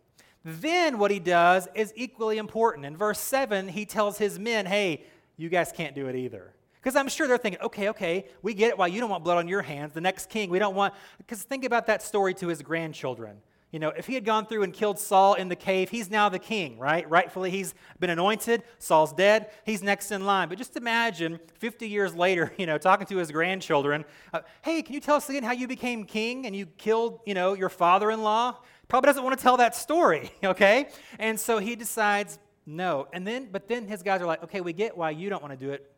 Then 0.44 0.98
what 0.98 1.10
he 1.10 1.18
does 1.18 1.66
is 1.74 1.90
equally 1.96 2.36
important. 2.36 2.84
In 2.84 2.98
verse 2.98 3.18
7, 3.18 3.66
he 3.66 3.86
tells 3.86 4.18
his 4.18 4.38
men, 4.38 4.66
hey, 4.66 5.06
you 5.38 5.48
guys 5.48 5.72
can't 5.72 5.94
do 5.94 6.08
it 6.08 6.16
either. 6.16 6.52
Because 6.74 6.96
I'm 6.96 7.08
sure 7.08 7.26
they're 7.26 7.38
thinking, 7.38 7.62
okay, 7.62 7.88
okay, 7.88 8.26
we 8.42 8.52
get 8.52 8.68
it 8.68 8.76
why 8.76 8.88
you 8.88 9.00
don't 9.00 9.08
want 9.08 9.24
blood 9.24 9.38
on 9.38 9.48
your 9.48 9.62
hands. 9.62 9.94
The 9.94 10.02
next 10.02 10.28
king, 10.28 10.50
we 10.50 10.58
don't 10.58 10.74
want. 10.74 10.92
Because 11.16 11.42
think 11.44 11.64
about 11.64 11.86
that 11.86 12.02
story 12.02 12.34
to 12.34 12.48
his 12.48 12.60
grandchildren. 12.60 13.38
You 13.72 13.78
know, 13.78 13.88
if 13.88 14.06
he 14.06 14.14
had 14.14 14.26
gone 14.26 14.44
through 14.44 14.64
and 14.64 14.72
killed 14.72 14.98
Saul 14.98 15.32
in 15.32 15.48
the 15.48 15.56
cave, 15.56 15.88
he's 15.88 16.10
now 16.10 16.28
the 16.28 16.38
king, 16.38 16.78
right? 16.78 17.08
Rightfully, 17.08 17.50
he's 17.50 17.74
been 17.98 18.10
anointed. 18.10 18.64
Saul's 18.78 19.14
dead. 19.14 19.50
He's 19.64 19.82
next 19.82 20.12
in 20.12 20.26
line. 20.26 20.50
But 20.50 20.58
just 20.58 20.76
imagine 20.76 21.40
50 21.58 21.88
years 21.88 22.14
later, 22.14 22.52
you 22.58 22.66
know, 22.66 22.76
talking 22.76 23.06
to 23.06 23.16
his 23.16 23.30
grandchildren, 23.32 24.04
uh, 24.34 24.40
hey, 24.60 24.82
can 24.82 24.94
you 24.94 25.00
tell 25.00 25.16
us 25.16 25.28
again 25.30 25.42
how 25.42 25.52
you 25.52 25.66
became 25.66 26.04
king 26.04 26.44
and 26.44 26.54
you 26.54 26.66
killed, 26.66 27.20
you 27.24 27.32
know, 27.32 27.54
your 27.54 27.70
father 27.70 28.10
in 28.10 28.22
law? 28.22 28.58
Probably 28.88 29.06
doesn't 29.06 29.24
want 29.24 29.38
to 29.38 29.42
tell 29.42 29.56
that 29.56 29.74
story, 29.74 30.30
okay? 30.44 30.90
And 31.18 31.40
so 31.40 31.58
he 31.58 31.74
decides, 31.74 32.38
no. 32.66 33.08
And 33.14 33.26
then, 33.26 33.48
but 33.50 33.68
then 33.68 33.88
his 33.88 34.02
guys 34.02 34.20
are 34.20 34.26
like, 34.26 34.42
okay, 34.44 34.60
we 34.60 34.74
get 34.74 34.98
why 34.98 35.12
you 35.12 35.30
don't 35.30 35.42
want 35.42 35.58
to 35.58 35.66
do 35.66 35.72
it. 35.72 35.90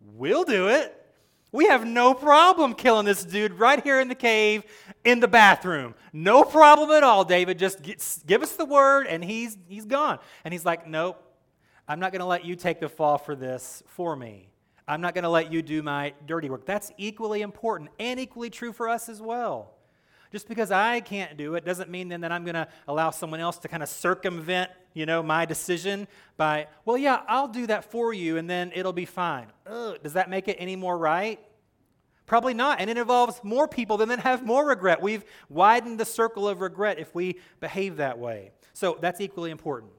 We'll 0.00 0.42
do 0.42 0.66
it. 0.68 1.01
We 1.52 1.66
have 1.66 1.86
no 1.86 2.14
problem 2.14 2.74
killing 2.74 3.04
this 3.04 3.24
dude 3.24 3.52
right 3.52 3.82
here 3.82 4.00
in 4.00 4.08
the 4.08 4.14
cave 4.14 4.64
in 5.04 5.20
the 5.20 5.28
bathroom. 5.28 5.94
No 6.12 6.44
problem 6.44 6.90
at 6.90 7.02
all, 7.02 7.24
David. 7.24 7.58
Just 7.58 7.82
get, 7.82 8.02
give 8.26 8.42
us 8.42 8.56
the 8.56 8.64
word 8.64 9.06
and 9.06 9.22
he's, 9.22 9.58
he's 9.68 9.84
gone. 9.84 10.18
And 10.44 10.54
he's 10.54 10.64
like, 10.64 10.88
Nope, 10.88 11.22
I'm 11.86 12.00
not 12.00 12.10
going 12.10 12.20
to 12.20 12.26
let 12.26 12.46
you 12.46 12.56
take 12.56 12.80
the 12.80 12.88
fall 12.88 13.18
for 13.18 13.36
this 13.36 13.82
for 13.86 14.16
me. 14.16 14.48
I'm 14.88 15.02
not 15.02 15.14
going 15.14 15.24
to 15.24 15.30
let 15.30 15.52
you 15.52 15.62
do 15.62 15.82
my 15.82 16.14
dirty 16.26 16.48
work. 16.48 16.64
That's 16.64 16.90
equally 16.96 17.42
important 17.42 17.90
and 17.98 18.18
equally 18.18 18.50
true 18.50 18.72
for 18.72 18.88
us 18.88 19.08
as 19.08 19.20
well. 19.20 19.74
Just 20.32 20.48
because 20.48 20.70
I 20.70 21.00
can't 21.00 21.36
do 21.36 21.54
it 21.56 21.64
doesn't 21.64 21.90
mean 21.90 22.08
then 22.08 22.22
that 22.22 22.32
I'm 22.32 22.44
going 22.44 22.54
to 22.54 22.66
allow 22.88 23.10
someone 23.10 23.40
else 23.40 23.58
to 23.58 23.68
kind 23.68 23.82
of 23.82 23.90
circumvent, 23.90 24.70
you 24.94 25.06
know, 25.06 25.22
my 25.22 25.44
decision 25.44 26.06
by, 26.36 26.66
well, 26.84 26.98
yeah, 26.98 27.22
I'll 27.28 27.48
do 27.48 27.66
that 27.66 27.90
for 27.90 28.12
you 28.12 28.36
and 28.36 28.48
then 28.48 28.72
it'll 28.74 28.92
be 28.92 29.04
fine. 29.04 29.46
Ugh, 29.66 29.98
does 30.02 30.14
that 30.14 30.30
make 30.30 30.48
it 30.48 30.56
any 30.58 30.76
more 30.76 30.96
right? 30.96 31.40
Probably 32.26 32.54
not. 32.54 32.80
And 32.80 32.88
it 32.88 32.96
involves 32.96 33.40
more 33.42 33.68
people 33.68 33.96
than 33.96 34.08
then 34.08 34.20
have 34.20 34.44
more 34.44 34.66
regret. 34.66 35.02
We've 35.02 35.24
widened 35.48 35.98
the 35.98 36.04
circle 36.04 36.48
of 36.48 36.60
regret 36.60 36.98
if 36.98 37.14
we 37.14 37.38
behave 37.60 37.96
that 37.96 38.18
way. 38.18 38.52
So 38.72 38.98
that's 39.00 39.20
equally 39.20 39.50
important. 39.50 39.92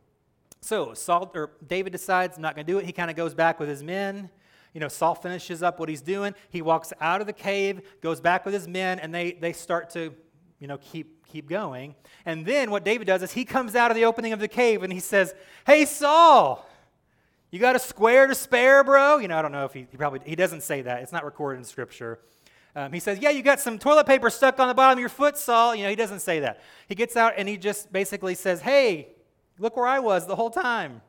So 0.61 0.93
Saul 0.93 1.31
or 1.35 1.51
David 1.67 1.91
decides 1.91 2.37
I'm 2.37 2.41
not 2.41 2.55
going 2.55 2.65
to 2.65 2.71
do 2.71 2.79
it. 2.79 2.85
He 2.85 2.91
kind 2.91 3.09
of 3.11 3.17
goes 3.17 3.33
back 3.33 3.59
with 3.59 3.69
his 3.69 3.83
men. 3.83 4.29
You 4.73 4.79
know, 4.79 4.87
Saul 4.87 5.13
finishes 5.13 5.61
up 5.61 5.79
what 5.79 5.89
he's 5.89 6.01
doing. 6.01 6.33
He 6.49 6.61
walks 6.61 6.93
out 6.99 7.21
of 7.21 7.27
the 7.27 7.33
cave, 7.33 7.81
goes 8.01 8.19
back 8.19 8.45
with 8.45 8.53
his 8.53 8.67
men, 8.67 8.97
and 8.97 9.13
they, 9.13 9.33
they 9.33 9.53
start 9.53 9.91
to 9.91 10.15
you 10.63 10.67
know, 10.67 10.77
keep, 10.77 11.12
keep 11.33 11.49
going. 11.49 11.95
And 12.25 12.45
then 12.45 12.69
what 12.69 12.85
David 12.85 13.07
does 13.07 13.23
is 13.23 13.31
he 13.31 13.43
comes 13.43 13.75
out 13.75 13.89
of 13.89 13.95
the 13.95 14.05
opening 14.05 14.33
of 14.33 14.39
the 14.39 14.47
cave 14.47 14.83
and 14.83 14.93
he 14.93 14.99
says, 14.99 15.33
Hey, 15.65 15.85
Saul, 15.85 16.63
you 17.49 17.59
got 17.59 17.75
a 17.75 17.79
square 17.79 18.27
to 18.27 18.35
spare, 18.35 18.83
bro? 18.83 19.17
You 19.17 19.27
know, 19.27 19.37
I 19.37 19.41
don't 19.41 19.51
know 19.51 19.65
if 19.65 19.73
he, 19.73 19.87
he 19.89 19.97
probably, 19.97 20.21
he 20.25 20.35
doesn't 20.35 20.61
say 20.61 20.83
that. 20.83 21.01
It's 21.01 21.11
not 21.11 21.25
recorded 21.25 21.57
in 21.57 21.63
Scripture. 21.63 22.19
Um, 22.75 22.93
he 22.93 22.99
says, 22.99 23.17
Yeah, 23.19 23.31
you 23.31 23.41
got 23.41 23.59
some 23.59 23.79
toilet 23.79 24.05
paper 24.05 24.29
stuck 24.29 24.59
on 24.59 24.67
the 24.67 24.75
bottom 24.75 24.97
of 24.97 24.99
your 24.99 25.09
foot, 25.09 25.35
Saul. 25.35 25.75
You 25.75 25.83
know, 25.83 25.89
he 25.89 25.95
doesn't 25.95 26.19
say 26.19 26.39
that. 26.41 26.61
He 26.87 26.93
gets 26.93 27.17
out 27.17 27.33
and 27.35 27.49
he 27.49 27.57
just 27.57 27.91
basically 27.91 28.35
says, 28.35 28.61
Hey, 28.61 29.09
look 29.57 29.75
where 29.75 29.87
I 29.87 29.99
was 29.99 30.27
the 30.27 30.35
whole 30.35 30.51
time. 30.51 31.01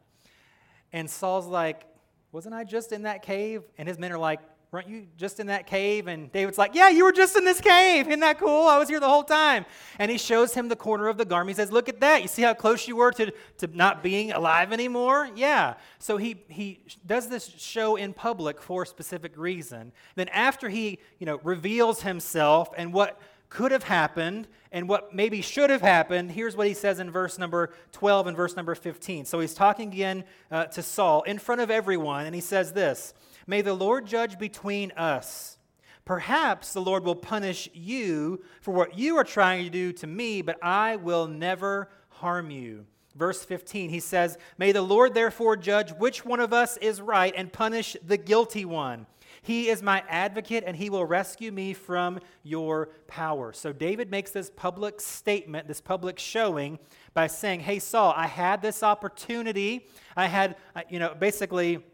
And 0.91 1.11
Saul's 1.11 1.47
like, 1.47 1.85
Wasn't 2.33 2.55
I 2.55 2.65
just 2.65 2.93
in 2.93 3.03
that 3.03 3.23
cave? 3.23 3.63
And 3.77 3.87
his 3.87 3.99
men 3.99 4.11
are 4.11 4.19
like, 4.19 4.41
Weren't 4.75 4.89
you 4.89 5.07
just 5.17 5.39
in 5.39 5.47
that 5.47 5.69
cave? 5.69 6.09
And 6.09 6.33
David's 6.33 6.59
like, 6.59 6.75
Yeah, 6.75 6.89
you 6.89 7.05
were 7.05 7.13
just 7.13 7.37
in 7.37 7.45
this 7.45 7.61
cave. 7.61 8.09
Isn't 8.09 8.19
that 8.19 8.41
cool? 8.41 8.67
I 8.67 8.77
was 8.77 8.89
here 8.89 8.99
the 8.99 9.09
whole 9.09 9.23
time. 9.23 9.67
And 10.01 10.11
he 10.11 10.19
shows 10.19 10.53
him 10.53 10.67
the 10.67 10.75
corner 10.75 11.07
of 11.07 11.17
the 11.17 11.25
garment. 11.25 11.57
He 11.57 11.63
says, 11.63 11.71
Look 11.71 11.89
at 11.89 12.01
that. 12.01 12.23
You 12.23 12.27
see 12.27 12.43
how 12.43 12.55
close 12.55 12.89
you 12.89 12.97
were 12.97 13.13
to, 13.13 13.33
to 13.59 13.69
not 13.69 14.03
being 14.03 14.33
alive 14.33 14.73
anymore? 14.73 15.31
Yeah. 15.37 15.75
So 16.01 16.17
he, 16.17 16.43
he 16.49 16.81
does 17.07 17.29
this 17.29 17.47
show 17.57 17.95
in 17.95 18.15
public 18.15 18.61
for 18.61 18.83
a 18.83 18.87
specific 18.87 19.37
reason. 19.37 19.93
Then 20.17 20.27
after 20.31 20.69
he, 20.69 20.99
you 21.21 21.27
know, 21.27 21.39
reveals 21.45 22.03
himself 22.03 22.71
and 22.77 22.93
what 22.93 23.21
could 23.51 23.71
have 23.71 23.85
happened 23.85 24.49
and 24.73 24.89
what 24.89 25.15
maybe 25.15 25.41
should 25.41 25.71
have 25.71 25.83
happened, 25.83 26.33
here's 26.33 26.57
what 26.57 26.67
he 26.67 26.75
says 26.75 26.99
in 26.99 27.13
verse 27.13 27.39
number 27.39 27.73
12 27.93 28.27
and 28.27 28.37
verse 28.37 28.57
number 28.57 28.75
15. 28.75 29.25
So 29.25 29.39
he's 29.39 29.55
talking 29.55 29.93
again 29.93 30.25
uh, 30.51 30.65
to 30.65 30.83
Saul 30.83 31.23
in 31.23 31.39
front 31.39 31.61
of 31.61 31.71
everyone, 31.71 32.27
and 32.27 32.35
he 32.35 32.41
says 32.41 32.73
this 32.73 33.15
May 33.47 33.63
the 33.63 33.75
Lord 33.75 34.07
judge 34.07 34.39
between 34.39 34.93
us. 34.93 35.59
Perhaps 36.05 36.73
the 36.73 36.83
Lord 36.83 37.05
will 37.05 37.15
punish 37.15 37.69
you 37.73 38.43
for 38.61 38.73
what 38.73 38.99
you 38.99 39.17
are 39.17 39.25
trying 39.25 39.65
to 39.65 39.71
do 39.71 39.93
to 39.95 40.07
me, 40.07 40.43
but 40.43 40.63
I 40.63 40.97
will 40.97 41.27
never 41.27 41.89
harm 42.09 42.51
you. 42.51 42.87
Verse 43.15 43.45
15, 43.45 43.91
he 43.91 44.01
says, 44.01 44.37
May 44.59 44.73
the 44.73 44.83
Lord 44.83 45.15
therefore 45.15 45.57
judge 45.57 45.93
which 45.93 46.25
one 46.25 46.41
of 46.41 46.53
us 46.53 46.77
is 46.79 47.01
right 47.01 47.33
and 47.37 47.53
punish 47.53 47.97
the 48.05 48.17
guilty 48.17 48.65
one. 48.65 49.07
He 49.41 49.69
is 49.69 49.83
my 49.83 50.03
advocate 50.09 50.65
and 50.67 50.77
he 50.77 50.91
will 50.91 51.05
rescue 51.05 51.53
me 51.53 51.75
from 51.75 52.19
your 52.43 52.89
power. 53.07 53.53
So 53.53 53.73
David 53.73 54.11
makes 54.11 54.31
this 54.31 54.51
public 54.51 55.01
statement, 55.01 55.69
this 55.69 55.81
public 55.81 56.19
showing 56.19 56.79
by 57.13 57.29
saying, 57.29 57.61
Hey, 57.61 57.79
Saul, 57.79 58.13
I 58.17 58.27
had 58.27 58.63
this 58.63 58.83
opportunity. 58.83 59.87
I 60.17 60.27
had, 60.27 60.57
uh, 60.75 60.83
you 60.89 60.99
know, 60.99 61.15
basically 61.15 61.85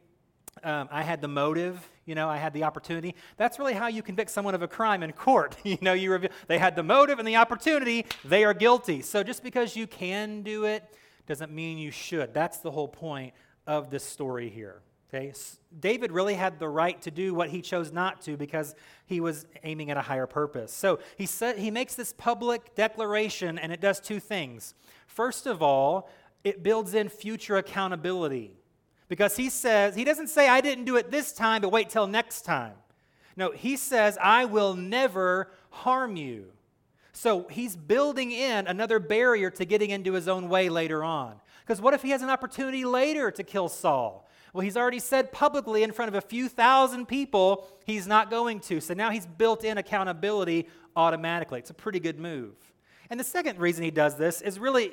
um, 0.64 0.88
I 0.90 1.02
had 1.02 1.20
the 1.20 1.28
motive, 1.28 1.88
you 2.04 2.14
know, 2.14 2.28
I 2.28 2.36
had 2.36 2.52
the 2.52 2.64
opportunity. 2.64 3.14
That's 3.36 3.58
really 3.58 3.74
how 3.74 3.88
you 3.88 4.02
convict 4.02 4.30
someone 4.30 4.54
of 4.54 4.62
a 4.62 4.68
crime 4.68 5.02
in 5.02 5.12
court. 5.12 5.56
you 5.64 5.78
know, 5.80 5.92
you 5.92 6.10
reveal, 6.10 6.30
they 6.46 6.58
had 6.58 6.76
the 6.76 6.82
motive 6.82 7.18
and 7.18 7.26
the 7.26 7.36
opportunity, 7.36 8.06
they 8.24 8.44
are 8.44 8.54
guilty. 8.54 9.02
So 9.02 9.22
just 9.22 9.42
because 9.42 9.76
you 9.76 9.86
can 9.86 10.42
do 10.42 10.64
it 10.64 10.84
doesn't 11.26 11.52
mean 11.52 11.78
you 11.78 11.90
should. 11.90 12.34
That's 12.34 12.58
the 12.58 12.70
whole 12.70 12.88
point 12.88 13.34
of 13.66 13.90
this 13.90 14.04
story 14.04 14.48
here. 14.48 14.82
Okay? 15.12 15.32
David 15.78 16.12
really 16.12 16.34
had 16.34 16.58
the 16.58 16.68
right 16.68 17.00
to 17.02 17.10
do 17.10 17.34
what 17.34 17.50
he 17.50 17.62
chose 17.62 17.92
not 17.92 18.20
to 18.22 18.36
because 18.36 18.74
he 19.06 19.20
was 19.20 19.46
aiming 19.64 19.90
at 19.90 19.96
a 19.96 20.02
higher 20.02 20.26
purpose. 20.26 20.72
So 20.72 21.00
he 21.16 21.26
said 21.26 21.58
he 21.58 21.70
makes 21.70 21.94
this 21.94 22.12
public 22.12 22.74
declaration 22.74 23.58
and 23.58 23.72
it 23.72 23.80
does 23.80 24.00
two 24.00 24.20
things. 24.20 24.74
First 25.06 25.46
of 25.46 25.62
all, 25.62 26.08
it 26.44 26.62
builds 26.62 26.94
in 26.94 27.08
future 27.08 27.56
accountability 27.56 28.59
because 29.10 29.36
he 29.36 29.50
says, 29.50 29.96
he 29.96 30.04
doesn't 30.04 30.28
say, 30.28 30.48
I 30.48 30.60
didn't 30.60 30.84
do 30.84 30.94
it 30.94 31.10
this 31.10 31.32
time, 31.32 31.62
but 31.62 31.72
wait 31.72 31.90
till 31.90 32.06
next 32.06 32.42
time. 32.42 32.74
No, 33.36 33.50
he 33.50 33.76
says, 33.76 34.16
I 34.22 34.44
will 34.44 34.74
never 34.74 35.50
harm 35.70 36.14
you. 36.14 36.46
So 37.12 37.48
he's 37.50 37.74
building 37.74 38.30
in 38.30 38.68
another 38.68 39.00
barrier 39.00 39.50
to 39.50 39.64
getting 39.64 39.90
into 39.90 40.12
his 40.12 40.28
own 40.28 40.48
way 40.48 40.68
later 40.68 41.02
on. 41.02 41.34
Because 41.66 41.80
what 41.80 41.92
if 41.92 42.02
he 42.02 42.10
has 42.10 42.22
an 42.22 42.30
opportunity 42.30 42.84
later 42.84 43.32
to 43.32 43.42
kill 43.42 43.68
Saul? 43.68 44.28
Well, 44.52 44.62
he's 44.62 44.76
already 44.76 45.00
said 45.00 45.32
publicly 45.32 45.82
in 45.82 45.90
front 45.90 46.08
of 46.08 46.14
a 46.14 46.20
few 46.20 46.48
thousand 46.48 47.06
people 47.06 47.66
he's 47.84 48.06
not 48.06 48.30
going 48.30 48.60
to. 48.60 48.80
So 48.80 48.94
now 48.94 49.10
he's 49.10 49.26
built 49.26 49.64
in 49.64 49.76
accountability 49.76 50.68
automatically. 50.94 51.58
It's 51.58 51.70
a 51.70 51.74
pretty 51.74 51.98
good 51.98 52.20
move. 52.20 52.54
And 53.10 53.18
the 53.18 53.24
second 53.24 53.58
reason 53.58 53.82
he 53.82 53.90
does 53.90 54.16
this 54.16 54.40
is 54.40 54.60
really 54.60 54.92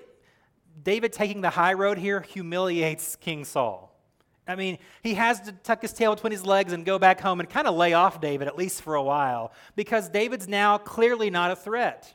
David 0.81 1.13
taking 1.13 1.41
the 1.41 1.51
high 1.51 1.73
road 1.73 1.99
here 1.99 2.21
humiliates 2.21 3.15
King 3.15 3.45
Saul. 3.45 3.93
I 4.47 4.55
mean, 4.55 4.77
he 5.03 5.15
has 5.15 5.41
to 5.41 5.51
tuck 5.51 5.81
his 5.81 5.93
tail 5.93 6.15
between 6.15 6.31
his 6.31 6.45
legs 6.45 6.73
and 6.73 6.85
go 6.85 6.97
back 6.97 7.19
home 7.19 7.39
and 7.39 7.49
kind 7.49 7.67
of 7.67 7.75
lay 7.75 7.93
off 7.93 8.21
David, 8.21 8.47
at 8.47 8.57
least 8.57 8.81
for 8.81 8.95
a 8.95 9.03
while, 9.03 9.51
because 9.75 10.09
David's 10.09 10.47
now 10.47 10.77
clearly 10.77 11.29
not 11.29 11.51
a 11.51 11.55
threat. 11.55 12.13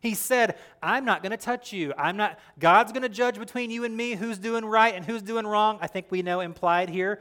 He 0.00 0.14
said, 0.14 0.56
I'm 0.82 1.04
not 1.04 1.22
going 1.22 1.32
to 1.32 1.36
touch 1.36 1.74
you. 1.74 1.92
I'm 1.98 2.16
not, 2.16 2.38
God's 2.58 2.90
going 2.90 3.02
to 3.02 3.10
judge 3.10 3.38
between 3.38 3.70
you 3.70 3.84
and 3.84 3.94
me 3.94 4.14
who's 4.14 4.38
doing 4.38 4.64
right 4.64 4.94
and 4.94 5.04
who's 5.04 5.20
doing 5.20 5.46
wrong. 5.46 5.78
I 5.82 5.88
think 5.88 6.06
we 6.08 6.22
know 6.22 6.40
implied 6.40 6.88
here 6.88 7.20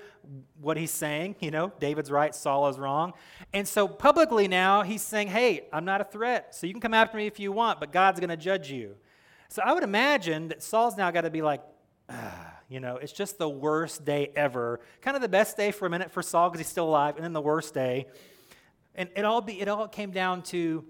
what 0.62 0.78
he's 0.78 0.92
saying. 0.92 1.36
You 1.42 1.52
know, 1.52 1.74
David's 1.82 2.10
right, 2.10 2.34
Saul 2.34 2.70
is 2.70 2.80
wrong. 2.80 3.14
And 3.52 3.68
so 3.68 3.86
publicly 3.86 4.48
now, 4.48 4.84
he's 4.84 5.02
saying, 5.02 5.28
Hey, 5.28 5.68
I'm 5.74 5.84
not 5.84 6.00
a 6.00 6.06
threat. 6.06 6.56
So 6.56 6.68
you 6.68 6.74
can 6.74 6.80
come 6.80 6.94
after 6.94 7.18
me 7.18 7.28
if 7.28 7.38
you 7.38 7.52
want, 7.52 7.82
but 7.82 7.92
God's 7.92 8.22
going 8.22 8.30
to 8.30 8.38
judge 8.38 8.72
you. 8.72 8.96
So 9.50 9.62
I 9.62 9.74
would 9.74 9.84
imagine 9.84 10.48
that 10.48 10.64
Saul's 10.64 10.96
now 10.96 11.12
got 11.12 11.22
to 11.22 11.30
be 11.30 11.42
like, 11.42 11.62
you 12.70 12.80
know, 12.80 12.98
it's 12.98 13.12
just 13.12 13.40
the 13.40 13.50
worst 13.50 14.06
day 14.06 14.32
ever. 14.36 14.80
Kind 15.02 15.16
of 15.16 15.22
the 15.22 15.28
best 15.28 15.58
day 15.58 15.72
for 15.72 15.88
a 15.88 15.90
minute 15.90 16.12
for 16.12 16.22
Saul 16.22 16.50
because 16.50 16.60
he's 16.60 16.72
still 16.72 16.88
alive, 16.88 17.16
and 17.16 17.24
then 17.26 17.34
the 17.34 17.42
worst 17.42 17.74
day. 17.74 18.06
And 18.94 19.10
it 19.16 19.26
all, 19.26 19.42
be, 19.42 19.60
it 19.60 19.68
all 19.68 19.88
came 19.88 20.12
down 20.12 20.44
to 20.44 20.86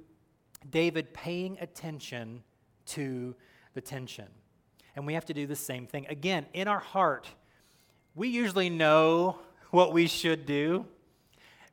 David 0.69 1.13
paying 1.13 1.57
attention 1.61 2.43
to 2.87 3.33
the 3.73 3.81
tension. 3.81 4.27
And 4.95 5.07
we 5.07 5.13
have 5.13 5.25
to 5.25 5.33
do 5.33 5.47
the 5.47 5.55
same 5.55 5.87
thing. 5.87 6.05
Again, 6.09 6.45
in 6.53 6.67
our 6.67 6.79
heart, 6.79 7.27
we 8.13 8.27
usually 8.27 8.69
know 8.69 9.39
what 9.71 9.93
we 9.93 10.07
should 10.07 10.45
do. 10.45 10.85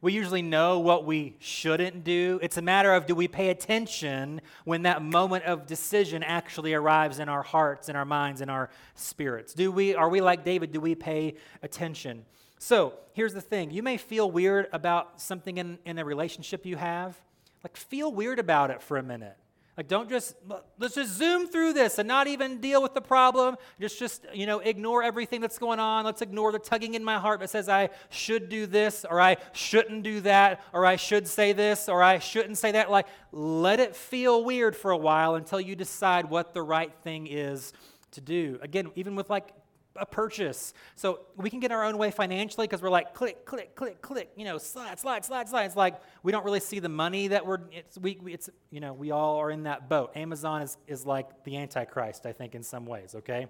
We 0.02 0.12
usually 0.12 0.42
know 0.42 0.78
what 0.78 1.04
we 1.04 1.36
shouldn't 1.38 2.04
do. 2.04 2.38
It's 2.42 2.58
a 2.58 2.62
matter 2.62 2.92
of 2.92 3.06
do 3.06 3.14
we 3.14 3.28
pay 3.28 3.48
attention 3.48 4.40
when 4.64 4.82
that 4.82 5.02
moment 5.02 5.44
of 5.44 5.66
decision 5.66 6.22
actually 6.22 6.74
arrives 6.74 7.18
in 7.18 7.28
our 7.28 7.42
hearts, 7.42 7.88
in 7.88 7.96
our 7.96 8.04
minds, 8.04 8.40
in 8.40 8.50
our 8.50 8.70
spirits. 8.94 9.54
Do 9.54 9.72
we 9.72 9.94
are 9.94 10.08
we 10.08 10.20
like 10.20 10.44
David? 10.44 10.72
Do 10.72 10.80
we 10.80 10.94
pay 10.94 11.36
attention? 11.62 12.24
So, 12.58 12.94
here's 13.12 13.34
the 13.34 13.40
thing. 13.40 13.70
You 13.70 13.82
may 13.82 13.96
feel 13.96 14.30
weird 14.30 14.68
about 14.72 15.20
something 15.20 15.58
in, 15.58 15.78
in 15.84 15.98
a 15.98 16.04
relationship 16.04 16.64
you 16.64 16.76
have. 16.76 17.16
Like 17.64 17.76
feel 17.76 18.12
weird 18.12 18.38
about 18.38 18.70
it 18.70 18.82
for 18.82 18.96
a 18.96 19.02
minute. 19.02 19.36
Like, 19.76 19.88
don't 19.88 20.08
just, 20.08 20.36
let's 20.78 20.94
just 20.94 21.18
zoom 21.18 21.48
through 21.48 21.74
this 21.74 21.98
and 21.98 22.08
not 22.08 22.28
even 22.28 22.60
deal 22.60 22.80
with 22.82 22.94
the 22.94 23.02
problem. 23.02 23.56
Just, 23.78 23.98
just, 23.98 24.24
you 24.32 24.46
know, 24.46 24.60
ignore 24.60 25.02
everything 25.02 25.42
that's 25.42 25.58
going 25.58 25.78
on. 25.78 26.06
Let's 26.06 26.22
ignore 26.22 26.50
the 26.50 26.58
tugging 26.58 26.94
in 26.94 27.04
my 27.04 27.18
heart 27.18 27.40
that 27.40 27.50
says 27.50 27.68
I 27.68 27.90
should 28.08 28.48
do 28.48 28.66
this 28.66 29.04
or 29.04 29.20
I 29.20 29.36
shouldn't 29.52 30.02
do 30.02 30.22
that 30.22 30.62
or 30.72 30.86
I 30.86 30.96
should 30.96 31.28
say 31.28 31.52
this 31.52 31.90
or 31.90 32.02
I 32.02 32.18
shouldn't 32.20 32.56
say 32.56 32.72
that. 32.72 32.90
Like, 32.90 33.06
let 33.32 33.78
it 33.78 33.94
feel 33.94 34.42
weird 34.44 34.74
for 34.74 34.92
a 34.92 34.96
while 34.96 35.34
until 35.34 35.60
you 35.60 35.76
decide 35.76 36.30
what 36.30 36.54
the 36.54 36.62
right 36.62 36.92
thing 37.04 37.26
is 37.26 37.74
to 38.12 38.22
do. 38.22 38.58
Again, 38.62 38.90
even 38.94 39.14
with 39.14 39.28
like 39.28 39.52
a 39.98 40.06
purchase. 40.06 40.74
So 40.94 41.20
we 41.36 41.50
can 41.50 41.60
get 41.60 41.72
our 41.72 41.84
own 41.84 41.98
way 41.98 42.10
financially 42.10 42.66
because 42.66 42.82
we're 42.82 42.90
like 42.90 43.14
click, 43.14 43.44
click, 43.44 43.74
click, 43.74 44.02
click, 44.02 44.30
you 44.36 44.44
know, 44.44 44.58
slide, 44.58 44.98
slide, 44.98 45.24
slide, 45.24 45.48
slide. 45.48 45.64
It's 45.64 45.76
like 45.76 46.00
we 46.22 46.32
don't 46.32 46.44
really 46.44 46.60
see 46.60 46.78
the 46.78 46.88
money 46.88 47.28
that 47.28 47.46
we're, 47.46 47.60
it's, 47.72 47.98
we, 47.98 48.18
it's, 48.26 48.50
you 48.70 48.80
know, 48.80 48.92
we 48.92 49.10
all 49.10 49.36
are 49.36 49.50
in 49.50 49.64
that 49.64 49.88
boat. 49.88 50.12
Amazon 50.16 50.62
is, 50.62 50.76
is 50.86 51.06
like 51.06 51.44
the 51.44 51.56
Antichrist, 51.56 52.26
I 52.26 52.32
think, 52.32 52.54
in 52.54 52.62
some 52.62 52.86
ways, 52.86 53.14
okay? 53.14 53.46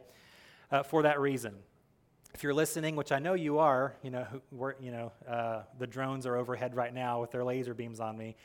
Uh, 0.70 0.82
for 0.82 1.02
that 1.02 1.20
reason. 1.20 1.54
If 2.35 2.42
you're 2.42 2.54
listening, 2.54 2.96
which 2.96 3.12
I 3.12 3.18
know 3.18 3.35
you 3.35 3.59
are, 3.59 3.96
you 4.02 4.11
know, 4.11 4.26
we're, 4.50 4.74
you 4.78 4.90
know, 4.90 5.12
uh, 5.26 5.62
the 5.78 5.87
drones 5.87 6.26
are 6.26 6.37
overhead 6.37 6.74
right 6.74 6.92
now 6.92 7.20
with 7.20 7.30
their 7.30 7.44
laser 7.44 7.72
beams 7.72 7.98
on 7.98 8.18
me. 8.18 8.37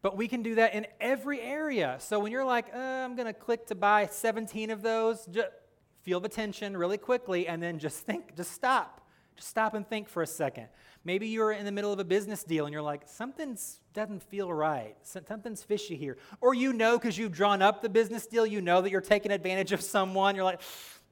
But 0.00 0.16
we 0.16 0.28
can 0.28 0.42
do 0.42 0.54
that 0.54 0.74
in 0.74 0.86
every 1.00 1.40
area. 1.40 1.96
So 1.98 2.20
when 2.20 2.30
you're 2.30 2.44
like, 2.44 2.66
uh, 2.72 2.78
I'm 2.78 3.16
going 3.16 3.26
to 3.26 3.32
click 3.32 3.66
to 3.66 3.74
buy 3.74 4.06
17 4.06 4.70
of 4.70 4.80
those, 4.80 5.26
just, 5.26 5.48
feel 6.08 6.20
the 6.20 6.28
tension 6.28 6.74
really 6.74 6.96
quickly, 6.96 7.46
and 7.46 7.62
then 7.62 7.78
just 7.78 7.98
think, 7.98 8.34
just 8.34 8.52
stop. 8.52 9.06
Just 9.36 9.50
stop 9.50 9.74
and 9.74 9.86
think 9.86 10.08
for 10.08 10.22
a 10.22 10.26
second. 10.26 10.68
Maybe 11.04 11.28
you're 11.28 11.52
in 11.52 11.66
the 11.66 11.70
middle 11.70 11.92
of 11.92 11.98
a 11.98 12.04
business 12.04 12.42
deal 12.44 12.64
and 12.64 12.72
you're 12.72 12.80
like, 12.80 13.02
something 13.04 13.58
doesn't 13.92 14.22
feel 14.22 14.50
right. 14.50 14.96
Something's 15.02 15.62
fishy 15.62 15.96
here. 15.96 16.16
Or 16.40 16.54
you 16.54 16.72
know, 16.72 16.96
because 16.96 17.18
you've 17.18 17.32
drawn 17.32 17.60
up 17.60 17.82
the 17.82 17.90
business 17.90 18.26
deal, 18.26 18.46
you 18.46 18.62
know 18.62 18.80
that 18.80 18.90
you're 18.90 19.02
taking 19.02 19.30
advantage 19.30 19.72
of 19.72 19.82
someone. 19.82 20.34
You're 20.34 20.44
like, 20.44 20.62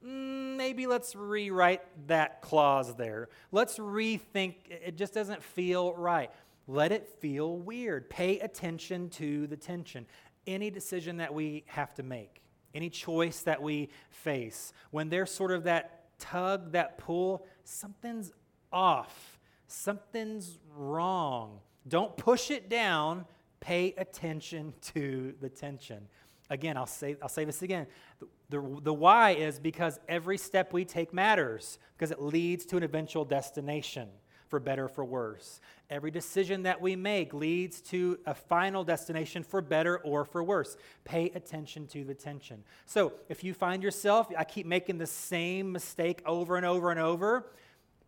mm, 0.03 0.57
maybe 0.57 0.87
let's 0.87 1.15
rewrite 1.15 1.83
that 2.07 2.41
clause 2.41 2.95
there. 2.95 3.29
Let's 3.51 3.77
rethink. 3.77 4.55
It 4.67 4.97
just 4.97 5.13
doesn't 5.13 5.43
feel 5.43 5.93
right. 5.93 6.31
Let 6.65 6.91
it 6.91 7.07
feel 7.19 7.55
weird. 7.55 8.09
Pay 8.09 8.39
attention 8.39 9.11
to 9.11 9.45
the 9.45 9.57
tension. 9.57 10.07
Any 10.47 10.71
decision 10.71 11.17
that 11.17 11.35
we 11.35 11.65
have 11.67 11.93
to 11.93 12.03
make 12.03 12.41
any 12.77 12.89
choice 12.89 13.41
that 13.41 13.61
we 13.61 13.89
face, 14.09 14.71
when 14.91 15.09
there's 15.09 15.31
sort 15.31 15.51
of 15.51 15.63
that 15.63 16.17
tug, 16.19 16.71
that 16.71 16.97
pull, 16.97 17.45
something's 17.63 18.31
off, 18.71 19.39
something's 19.67 20.59
wrong. 20.75 21.59
Don't 21.87 22.15
push 22.15 22.51
it 22.51 22.69
down, 22.69 23.25
pay 23.59 23.93
attention 23.97 24.73
to 24.93 25.33
the 25.41 25.49
tension. 25.49 26.07
Again, 26.49 26.77
I'll 26.77 26.85
say, 26.85 27.17
I'll 27.21 27.29
say 27.29 27.43
this 27.43 27.61
again. 27.61 27.87
The, 28.19 28.27
the, 28.49 28.81
the 28.83 28.93
why 28.93 29.31
is 29.31 29.59
because 29.59 29.99
every 30.07 30.37
step 30.37 30.71
we 30.71 30.85
take 30.85 31.13
matters, 31.13 31.79
because 31.97 32.11
it 32.11 32.21
leads 32.21 32.65
to 32.67 32.77
an 32.77 32.83
eventual 32.83 33.25
destination 33.25 34.07
for 34.47 34.59
better 34.59 34.85
or 34.85 34.89
for 34.89 35.05
worse. 35.05 35.59
Every 35.89 36.11
decision 36.11 36.63
that 36.63 36.81
we 36.81 36.95
make 36.95 37.33
leads 37.33 37.81
to 37.81 38.19
a 38.25 38.33
final 38.33 38.83
destination 38.83 39.43
for 39.43 39.61
better 39.61 39.99
or 39.99 40.25
for 40.25 40.43
worse. 40.43 40.77
Pay 41.05 41.31
attention 41.35 41.87
to 41.87 42.03
the 42.03 42.13
tension. 42.13 42.63
So 42.85 43.13
if 43.29 43.43
you 43.43 43.53
find 43.53 43.83
yourself, 43.83 44.27
I 44.37 44.43
keep 44.43 44.65
making 44.65 44.97
the 44.97 45.07
same 45.07 45.71
mistake 45.71 46.21
over 46.25 46.57
and 46.57 46.65
over 46.65 46.91
and 46.91 46.99
over, 46.99 47.51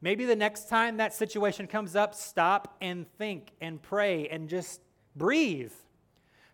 maybe 0.02 0.26
the 0.26 0.36
next 0.36 0.70
time 0.70 0.98
that 0.98 1.14
situation 1.14 1.68
comes 1.68 1.96
up, 1.96 2.16
stop 2.16 2.76
and 2.82 3.06
think 3.18 3.52
and 3.62 3.82
pray 3.82 4.28
and 4.28 4.50
just 4.50 4.82
breathe. 5.16 5.74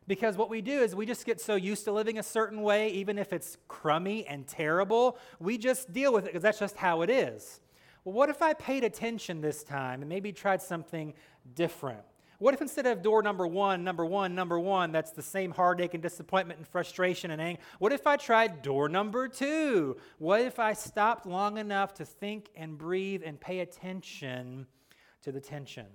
Because 0.08 0.38
what 0.38 0.52
we 0.52 0.62
do 0.62 0.82
is 0.82 0.96
we 0.96 1.08
just 1.08 1.26
get 1.26 1.42
so 1.42 1.56
used 1.56 1.86
to 1.86 1.92
living 1.92 2.20
a 2.20 2.24
certain 2.24 2.62
way, 2.62 2.90
even 2.90 3.18
if 3.18 3.34
it's 3.34 3.58
crummy 3.68 4.28
and 4.28 4.48
terrible, 4.48 5.18
we 5.40 5.58
just 5.58 5.92
deal 5.92 6.14
with 6.14 6.26
it 6.26 6.28
because 6.28 6.44
that's 6.44 6.60
just 6.60 6.78
how 6.78 7.02
it 7.02 7.10
is 7.10 7.60
well, 8.06 8.14
what 8.14 8.30
if 8.30 8.42
I 8.42 8.54
paid 8.54 8.84
attention 8.84 9.42
this 9.42 9.64
time 9.64 10.02
and 10.02 10.08
maybe 10.08 10.32
tried 10.32 10.62
something 10.62 11.14
different? 11.56 12.02
What 12.38 12.54
if 12.54 12.62
instead 12.62 12.86
of 12.86 13.02
door 13.02 13.24
number 13.24 13.48
one, 13.48 13.84
number 13.84 14.06
one, 14.06 14.36
number 14.36 14.60
one, 14.60 14.92
that's 14.92 15.12
the 15.12 15.22
same 15.22 15.52
heartache 15.52 15.94
and 15.94 16.04
disappointment 16.04 16.60
and 16.60 16.68
frustration 16.68 17.32
and 17.32 17.42
anger? 17.42 17.62
What 17.80 17.94
if 17.94 18.06
I 18.06 18.18
tried 18.18 18.62
door 18.62 18.90
number 18.90 19.28
two? 19.28 19.98
What 20.20 20.42
if 20.42 20.60
I 20.60 20.74
stopped 20.74 21.26
long 21.26 21.58
enough 21.58 21.96
to 21.96 22.06
think 22.06 22.50
and 22.56 22.78
breathe 22.78 23.24
and 23.26 23.40
pay 23.40 23.62
attention 23.62 24.68
to 25.24 25.32
the 25.32 25.42
tension? 25.42 25.88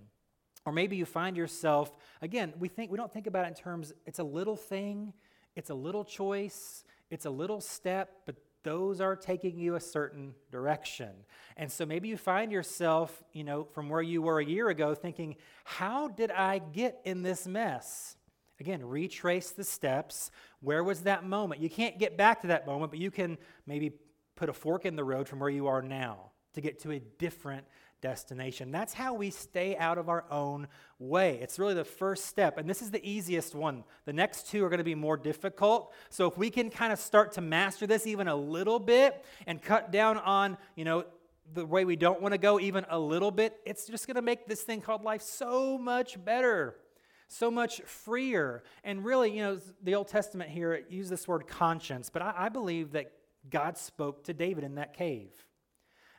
Or 0.67 0.73
maybe 0.73 0.97
you 0.97 1.05
find 1.05 1.37
yourself, 1.37 1.95
again, 2.21 2.55
we 2.59 2.69
think 2.69 2.91
we 2.91 2.97
don't 2.97 3.13
think 3.13 3.27
about 3.27 3.45
it 3.45 3.49
in 3.49 3.55
terms, 3.55 3.93
it's 4.05 4.19
a 4.19 4.25
little 4.25 4.57
thing, 4.57 5.13
it's 5.57 5.71
a 5.71 5.75
little 5.75 6.05
choice, 6.05 6.85
it's 7.11 7.27
a 7.27 7.31
little 7.31 7.61
step, 7.61 8.11
but 8.27 8.35
those 8.63 9.01
are 9.01 9.17
taking 9.17 9.59
you 9.59 9.75
a 9.75 9.81
certain 9.81 10.35
direction. 10.51 11.11
And 11.57 11.71
so 11.71 11.87
maybe 11.87 12.09
you 12.09 12.17
find 12.17 12.53
yourself, 12.53 13.23
you 13.33 13.45
know, 13.45 13.65
from 13.65 13.89
where 13.89 14.03
you 14.03 14.23
were 14.23 14.39
a 14.39 14.45
year 14.45 14.69
ago 14.69 14.95
thinking, 14.95 15.37
how 15.65 16.09
did 16.09 16.31
I 16.31 16.59
get 16.59 17.01
in 17.05 17.23
this 17.23 17.47
mess? 17.47 18.17
Again, 18.61 18.85
retrace 18.85 19.51
the 19.51 19.65
steps. 19.65 20.31
Where 20.61 20.85
was 20.85 21.03
that 21.03 21.25
moment? 21.25 21.63
You 21.63 21.71
can't 21.71 21.99
get 21.99 22.19
back 22.19 22.43
to 22.43 22.49
that 22.49 22.67
moment, 22.67 22.93
but 22.93 23.01
you 23.01 23.11
can 23.11 23.39
maybe 23.67 23.93
put 24.37 24.51
a 24.51 24.53
fork 24.53 24.85
in 24.85 24.97
the 24.97 25.05
road 25.05 25.29
from 25.29 25.41
where 25.41 25.49
you 25.49 25.67
are 25.67 25.81
now 25.81 26.31
to 26.55 26.61
get 26.61 26.81
to 26.81 26.93
a 26.93 26.99
different 26.99 27.65
destination. 28.01 28.71
That's 28.71 28.95
how 28.95 29.15
we 29.15 29.31
stay 29.31 29.77
out 29.77 29.99
of 29.99 30.09
our 30.09 30.25
own 30.31 30.69
way. 30.99 31.39
It's 31.41 31.59
really 31.59 31.75
the 31.75 31.85
first 31.85 32.27
step, 32.27 32.59
and 32.59 32.69
this 32.69 32.83
is 32.83 32.91
the 32.91 33.05
easiest 33.09 33.55
one. 33.55 33.85
The 34.05 34.13
next 34.13 34.49
two 34.49 34.65
are 34.65 34.69
going 34.69 34.79
to 34.79 34.85
be 34.85 34.95
more 34.95 35.17
difficult. 35.17 35.93
So 36.09 36.27
if 36.27 36.37
we 36.37 36.51
can 36.51 36.71
kind 36.71 36.93
of 36.93 36.99
start 36.99 37.33
to 37.33 37.41
master 37.41 37.87
this 37.87 38.07
even 38.07 38.29
a 38.29 38.37
little 38.37 38.79
bit 38.79 39.25
and 39.47 39.61
cut 39.63 39.91
down 39.91 40.19
on, 40.19 40.57
you 40.77 40.85
know, 40.85 41.05
the 41.53 41.67
way 41.67 41.85
we 41.85 41.97
don't 41.97 42.21
want 42.23 42.33
to 42.33 42.39
go 42.39 42.61
even 42.61 42.87
a 42.91 42.99
little 42.99 43.31
bit, 43.31 43.59
it's 43.67 43.87
just 43.87 44.07
going 44.07 44.17
to 44.17 44.23
make 44.23 44.47
this 44.47 44.63
thing 44.63 44.81
called 44.81 45.03
life 45.03 45.23
so 45.23 45.77
much 45.79 46.23
better. 46.25 46.77
So 47.29 47.51
much 47.51 47.81
freer. 47.83 48.65
And 48.83 49.05
really, 49.05 49.31
you 49.31 49.43
know, 49.43 49.61
the 49.83 49.95
Old 49.95 50.09
Testament 50.09 50.51
here 50.51 50.85
uses 50.89 51.11
this 51.11 51.29
word 51.29 51.47
conscience, 51.47 52.11
but 52.11 52.23
I, 52.23 52.35
I 52.37 52.49
believe 52.49 52.93
that 52.93 53.13
God 53.49 53.79
spoke 53.79 54.25
to 54.25 54.35
David 54.35 54.65
in 54.65 54.75
that 54.75 54.95
cave. 54.95 55.33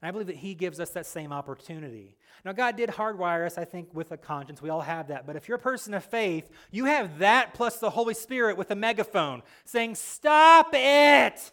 And 0.02 0.08
I 0.08 0.12
believe 0.12 0.28
that 0.28 0.38
He 0.38 0.56
gives 0.56 0.80
us 0.80 0.92
that 0.92 1.06
same 1.06 1.32
opportunity. 1.32 2.18
Now, 2.44 2.54
God 2.54 2.76
did 2.76 2.90
hardwire 2.90 3.46
us, 3.46 3.58
I 3.58 3.66
think, 3.66 3.94
with 3.94 4.12
a 4.12 4.18
conscience. 4.18 4.62
We 4.62 4.70
all 4.70 4.82
have 4.82 5.10
that. 5.10 5.28
But 5.28 5.36
if 5.36 5.48
you're 5.48 5.58
a 5.58 5.62
person 5.62 5.94
of 5.94 6.04
faith, 6.04 6.50
you 6.72 6.86
have 6.86 7.20
that 7.20 7.54
plus 7.54 7.78
the 7.78 7.92
Holy 7.92 8.16
Spirit 8.16 8.58
with 8.58 8.72
a 8.72 8.76
megaphone 8.76 9.44
saying, 9.64 9.96
Stop 9.96 10.70
it! 10.74 11.52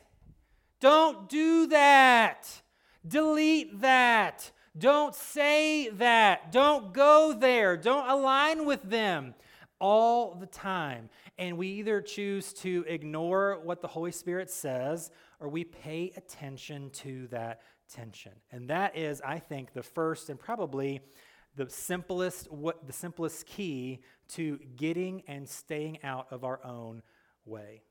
Don't 0.81 1.29
do 1.29 1.67
that! 1.67 2.63
Delete 3.07 3.81
that! 3.81 4.51
Don't 4.79 5.15
say 5.15 5.89
that. 5.91 6.53
Don't 6.53 6.93
go 6.93 7.33
there. 7.33 7.77
Don't 7.77 8.09
align 8.09 8.65
with 8.65 8.83
them 8.83 9.35
all 9.81 10.35
the 10.35 10.47
time. 10.47 11.09
And 11.37 11.59
we 11.59 11.69
either 11.69 12.01
choose 12.01 12.53
to 12.55 12.85
ignore 12.87 13.61
what 13.63 13.81
the 13.81 13.89
Holy 13.89 14.13
Spirit 14.13 14.51
says 14.51 15.11
or 15.41 15.49
we 15.49 15.65
pay 15.65 16.13
attention 16.17 16.91
to 16.91 17.29
that 17.29 17.61
tension. 17.88 18.33
And 18.53 18.68
that 18.70 18.96
is, 18.96 19.20
I 19.20 19.38
think, 19.38 19.72
the 19.72 19.83
first 19.83 20.31
and 20.31 20.38
probably 20.38 21.01
the 21.57 21.68
simplest 21.68 22.51
what 22.53 22.87
the 22.87 22.92
simplest 22.92 23.46
key 23.46 24.01
to 24.29 24.59
getting 24.77 25.22
and 25.27 25.48
staying 25.48 25.98
out 26.05 26.27
of 26.31 26.44
our 26.44 26.64
own 26.64 27.03
way. 27.44 27.83